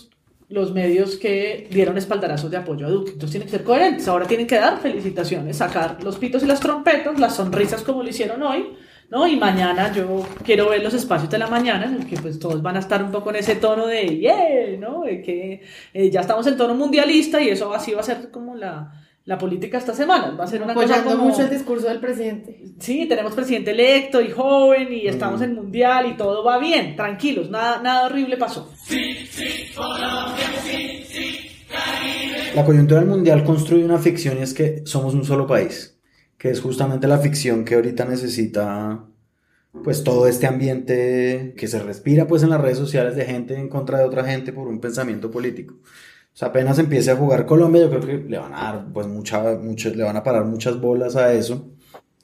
[0.49, 3.11] los medios que dieron espaldarazos de apoyo a Duque.
[3.11, 4.07] Entonces tienen que ser coherentes.
[4.07, 8.09] Ahora tienen que dar felicitaciones, sacar los pitos y las trompetas, las sonrisas como lo
[8.09, 8.73] hicieron hoy,
[9.11, 9.27] ¿no?
[9.27, 12.61] Y mañana yo quiero ver los espacios de la mañana en el que pues todos
[12.63, 15.03] van a estar un poco en ese tono de yeah, ¿no?
[15.03, 15.61] De que
[15.93, 18.91] eh, ya estamos en tono mundialista y eso así va a ser como la,
[19.29, 20.31] la política esta semana.
[20.31, 21.25] Va a ser una cosa como...
[21.25, 22.63] mucho el discurso del presidente.
[22.79, 27.47] Sí, tenemos presidente electo y joven y estamos en mundial y todo va bien, tranquilos,
[27.51, 28.67] nada, nada horrible pasó.
[32.55, 35.99] La coyuntura del mundial construye una ficción y es que somos un solo país,
[36.39, 39.05] que es justamente la ficción que ahorita necesita
[39.83, 43.69] pues todo este ambiente que se respira pues en las redes sociales de gente en
[43.69, 45.75] contra de otra gente por un pensamiento político.
[46.33, 49.07] O sea, apenas empiece a jugar Colombia, yo creo que le van a dar pues
[49.07, 51.71] mucha, mucho, le van a parar muchas bolas a eso.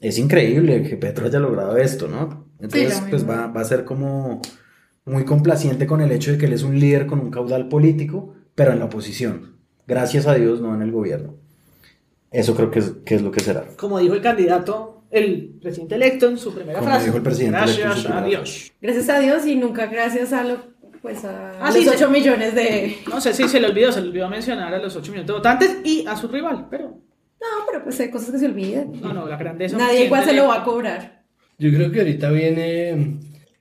[0.00, 2.46] Es increíble que Petro haya logrado esto, ¿no?
[2.60, 4.40] Entonces, pues va, va a ser como
[5.04, 8.34] muy complaciente con el hecho de que él es un líder con un caudal político,
[8.54, 9.56] pero en la oposición.
[9.86, 11.36] Gracias a Dios, no en el gobierno.
[12.30, 13.66] Eso creo que es, que es lo que será.
[13.76, 17.06] Como dijo el candidato, el presidente electo en su primera Como frase.
[17.06, 18.72] dijo el presidente electo en su Gracias a Dios.
[18.80, 20.58] Gracias a Dios y nunca gracias a lo,
[21.02, 22.12] pues a Ah, los sí, 8 sí.
[22.12, 22.96] millones de...
[23.08, 25.32] No sé si se le olvidó, se le olvidó mencionar a los 8 millones de
[25.32, 26.88] votantes y a su rival, pero
[27.40, 28.92] No, pero pues hay cosas que se olvidan.
[29.00, 29.76] no, no, la grandeza.
[29.76, 31.22] Nadie igual se lo va a cobrar.
[31.58, 33.18] Yo creo que ahorita viene.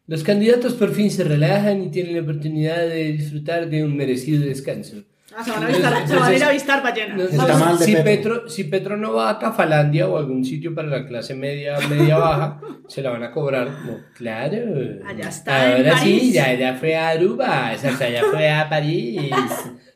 [0.07, 4.45] Los candidatos por fin se relajan y tienen la oportunidad de disfrutar de un merecido
[4.45, 4.97] descanso.
[5.37, 7.33] Ah, se van a avistar, se van a ir a avistar ballenas.
[7.33, 8.03] Entonces, si, Petro.
[8.03, 12.17] Petro, si Petro no va a Cafalandia o algún sitio para la clase media, media
[12.17, 13.67] baja, se la van a cobrar.
[13.67, 14.57] No, claro.
[15.05, 16.33] Allá está, en Ahora sí, París.
[16.33, 19.31] ya, ya fue a Aruba, o sea, ya fue a París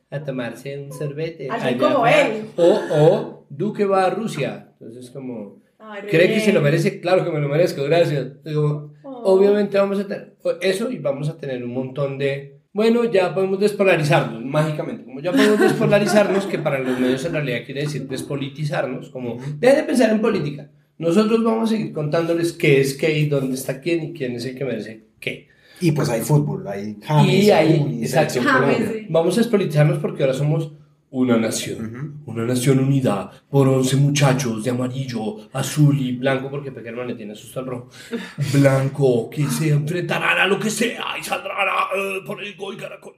[0.10, 1.50] a tomarse un sorbete.
[1.50, 2.46] Allá como él.
[2.58, 4.74] O, o Duque va a Rusia.
[4.80, 5.62] Entonces, como.
[5.78, 7.00] Ay, ¿Cree que se lo merece?
[7.00, 8.28] Claro que me lo merezco, gracias.
[8.56, 8.90] Oh.
[9.04, 12.59] Obviamente vamos a tener eso y vamos a tener un montón de...
[12.72, 15.04] Bueno, ya podemos despolarizarnos, mágicamente.
[15.04, 19.78] Como ya podemos despolarizarnos, que para los medios en realidad quiere decir despolitizarnos, como dejen
[19.78, 20.70] de pensar en política.
[21.00, 24.46] Nosotros vamos a seguir contándoles qué es qué y dónde está quién y quién es
[24.46, 25.48] el que merece qué.
[25.82, 28.42] Y pues hay fútbol, hay James, y ahí, hay exacto.
[28.44, 29.08] James, sí.
[29.10, 30.74] Vamos a despolitizarnos porque ahora somos
[31.12, 32.22] una nación.
[32.26, 37.36] Una nación unida por 11 muchachos de amarillo, azul y blanco, porque Peckerman le tiene
[37.36, 37.90] susto al rojo.
[38.54, 42.78] Blanco, que se enfrentarán a lo que sea y saldrán a, eh, por el gol
[42.78, 43.16] caracol.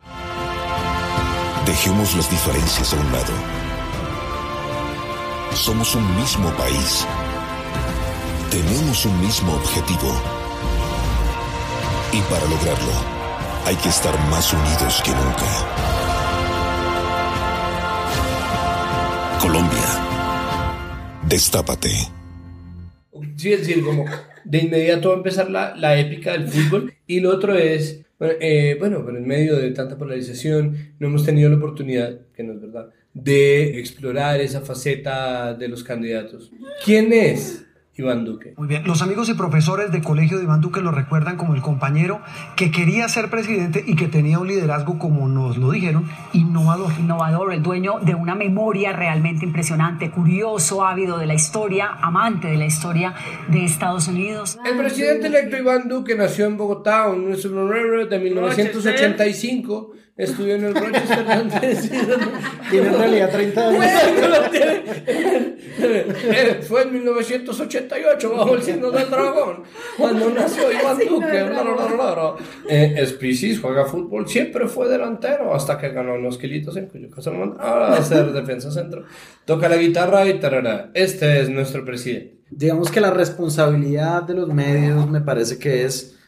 [1.66, 3.34] Dejemos las diferencias a un lado.
[5.54, 7.06] Somos un mismo país.
[8.50, 10.22] Tenemos un mismo objetivo.
[12.14, 12.92] Y para lograrlo,
[13.66, 16.11] hay que estar más unidos que nunca.
[19.42, 19.82] Colombia.
[21.28, 21.90] Destápate.
[23.38, 24.06] Sí, es decir, como
[24.46, 26.94] de inmediato va a empezar la, la épica del fútbol.
[27.08, 31.26] Y lo otro es, bueno, eh, bueno, pero en medio de tanta polarización no hemos
[31.26, 36.52] tenido la oportunidad, que no es verdad, de explorar esa faceta de los candidatos.
[36.86, 37.66] ¿Quién es
[37.98, 38.54] Iván Duque.
[38.58, 41.62] Muy bien, los amigos y profesores de colegio de Iván Duque lo recuerdan como el
[41.62, 42.22] compañero
[42.56, 46.94] que quería ser presidente y que tenía un liderazgo, como nos lo dijeron, innovador.
[46.98, 52.58] Innovador, el dueño de una memoria realmente impresionante, curioso, ávido de la historia, amante de
[52.58, 53.14] la historia
[53.50, 54.58] de Estados Unidos.
[54.66, 59.92] El presidente electo Iván Duque nació en Bogotá en de 1985.
[60.22, 61.26] Estudió en el Rochester.
[62.70, 63.86] Tiene en realidad 30 años.
[65.84, 69.64] Eh, Fue en 1988 bajo el signo del dragón
[69.98, 71.50] cuando nació Iván Duque.
[72.70, 77.40] Eh, juega fútbol, siempre fue delantero hasta que ganó unos kilitos en cuyo caso lo
[77.40, 79.06] mandaron a hacer defensa centro.
[79.46, 80.92] Toca la guitarra y tarara.
[80.94, 82.38] Este es nuestro presidente.
[82.52, 86.21] Digamos que la responsabilidad de los medios me parece que es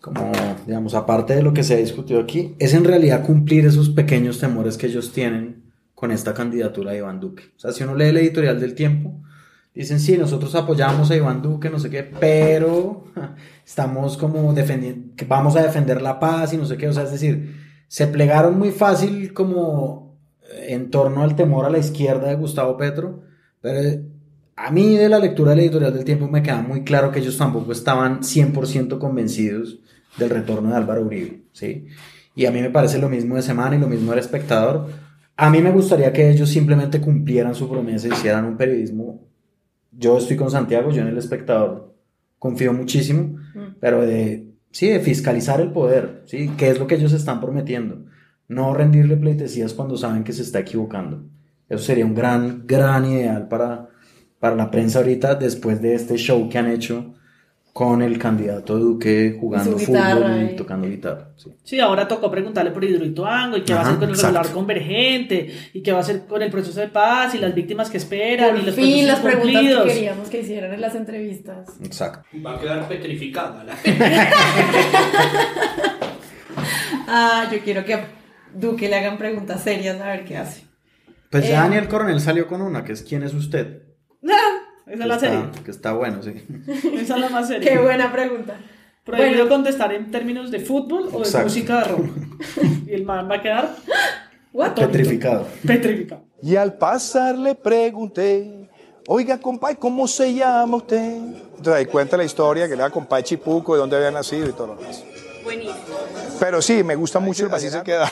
[0.00, 0.32] como,
[0.66, 4.38] digamos, aparte de lo que se ha discutido aquí, es en realidad cumplir esos pequeños
[4.38, 5.62] temores que ellos tienen
[5.94, 7.44] con esta candidatura de Iván Duque.
[7.56, 9.14] O sea, si uno lee el editorial del tiempo,
[9.74, 13.04] dicen, sí, nosotros apoyamos a Iván Duque, no sé qué, pero
[13.66, 17.04] estamos como defendiendo, que vamos a defender la paz y no sé qué, o sea,
[17.04, 20.18] es decir, se plegaron muy fácil como
[20.66, 23.22] en torno al temor a la izquierda de Gustavo Petro,
[23.60, 24.00] pero
[24.62, 27.38] a mí de la lectura del editorial del tiempo me queda muy claro que ellos
[27.38, 29.80] tampoco estaban 100% convencidos
[30.18, 31.86] del retorno de Álvaro Uribe, ¿sí?
[32.34, 34.88] Y a mí me parece lo mismo de Semana y lo mismo del espectador.
[35.36, 39.22] A mí me gustaría que ellos simplemente cumplieran su promesa y hicieran un periodismo.
[39.92, 41.94] Yo estoy con Santiago, yo en el espectador
[42.38, 43.38] confío muchísimo,
[43.80, 46.50] pero de, sí, de fiscalizar el poder, ¿sí?
[46.58, 48.04] ¿Qué es lo que ellos están prometiendo?
[48.46, 51.24] No rendirle pleitesías cuando saben que se está equivocando.
[51.68, 53.89] Eso sería un gran, gran ideal para,
[54.40, 57.14] para la prensa ahorita después de este show que han hecho
[57.72, 61.28] con el candidato Duque jugando fútbol y y- tocando guitarra.
[61.36, 61.50] sí.
[61.62, 64.38] Sí, ahora tocó preguntarle por Hidroituango y qué va a hacer con el exacto.
[64.38, 67.88] regular convergente y qué va a hacer con el proceso de paz y las víctimas
[67.88, 71.68] que esperan y Por los fin, las preguntas que queríamos que hicieran en las entrevistas.
[71.84, 72.26] Exacto.
[72.44, 73.76] Va a quedar petrificada la
[77.12, 78.08] Ah, yo quiero que a
[78.54, 80.64] Duque le hagan preguntas serias a ver qué hace.
[81.30, 83.82] Pues Eh, ya Daniel Coronel salió con una, que es ¿Quién es usted?
[84.86, 85.40] Esa es Que la serie.
[85.64, 86.32] Que está bueno, sí.
[86.94, 87.70] Esa es la más seria.
[87.70, 88.58] Qué buena pregunta.
[89.04, 89.48] Prohibido Bueno.
[89.48, 91.46] contestar en términos de fútbol o de Exacto.
[91.46, 92.06] música de rock.
[92.86, 93.76] y el man va a quedar
[94.60, 94.86] atónito.
[94.86, 95.46] Petrificado.
[95.66, 96.24] Petrificado.
[96.42, 98.68] Y al pasar le pregunté,
[99.06, 101.14] oiga, compadre, ¿cómo se llama usted?
[101.16, 104.52] Entonces ahí cuenta la historia que le da compadre Chipuco, de dónde había nacido y
[104.52, 105.04] todo lo demás.
[105.44, 105.74] Buenísimo.
[106.38, 108.10] Pero sí, me gusta mucho el Así se queda.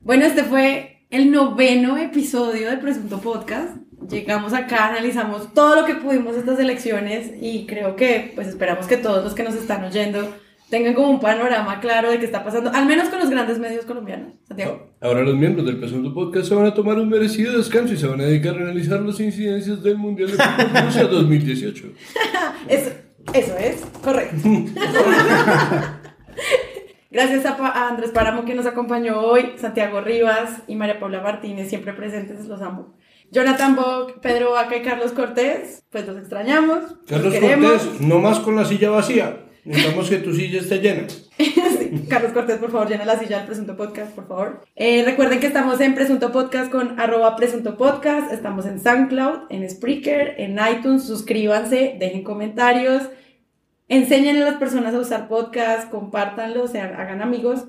[0.00, 3.76] Bueno, este fue el noveno episodio del Presunto Podcast.
[4.08, 8.96] Llegamos acá, analizamos todo lo que pudimos estas elecciones y creo que pues esperamos que
[8.96, 10.32] todos los que nos están oyendo
[10.70, 13.84] tengan como un panorama claro de qué está pasando, al menos con los grandes medios
[13.84, 14.34] colombianos.
[14.46, 14.92] Santiago.
[15.00, 18.06] Ahora los miembros del Presunto Podcast se van a tomar un merecido descanso y se
[18.06, 21.86] van a dedicar a analizar las incidencias del Mundial de Rusia 2018.
[22.68, 22.90] Eso,
[23.32, 24.36] eso es, correcto.
[27.10, 31.94] Gracias a Andrés Páramo que nos acompañó hoy, Santiago Rivas y María Paula Martínez, siempre
[31.94, 32.94] presentes, los amo.
[33.30, 36.78] Jonathan Bock, Pedro Vaca y Carlos Cortés, pues los extrañamos.
[37.08, 37.34] los Carlos.
[37.38, 39.44] Cortés, no más con la silla vacía.
[39.64, 41.06] Necesitamos que tu silla esté llena.
[41.78, 44.64] Sí, Carlos Cortés, por favor, llena la silla del Presunto Podcast, por favor.
[44.74, 48.32] Eh, recuerden que estamos en Presunto Podcast con arroba Presunto Podcast.
[48.32, 51.04] Estamos en SoundCloud, en Spreaker, en iTunes.
[51.04, 53.04] Suscríbanse, dejen comentarios.
[53.88, 57.68] Enséñenle a las personas a usar podcast, compártanlo, o sea, hagan amigos.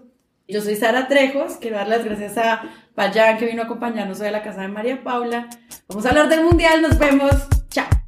[0.49, 2.63] Yo soy Sara Trejos, quiero dar las gracias a
[2.95, 5.47] Payán que vino a acompañarnos hoy a la casa de María Paula.
[5.87, 7.33] Vamos a hablar del Mundial, nos vemos.
[7.69, 7.98] Chao.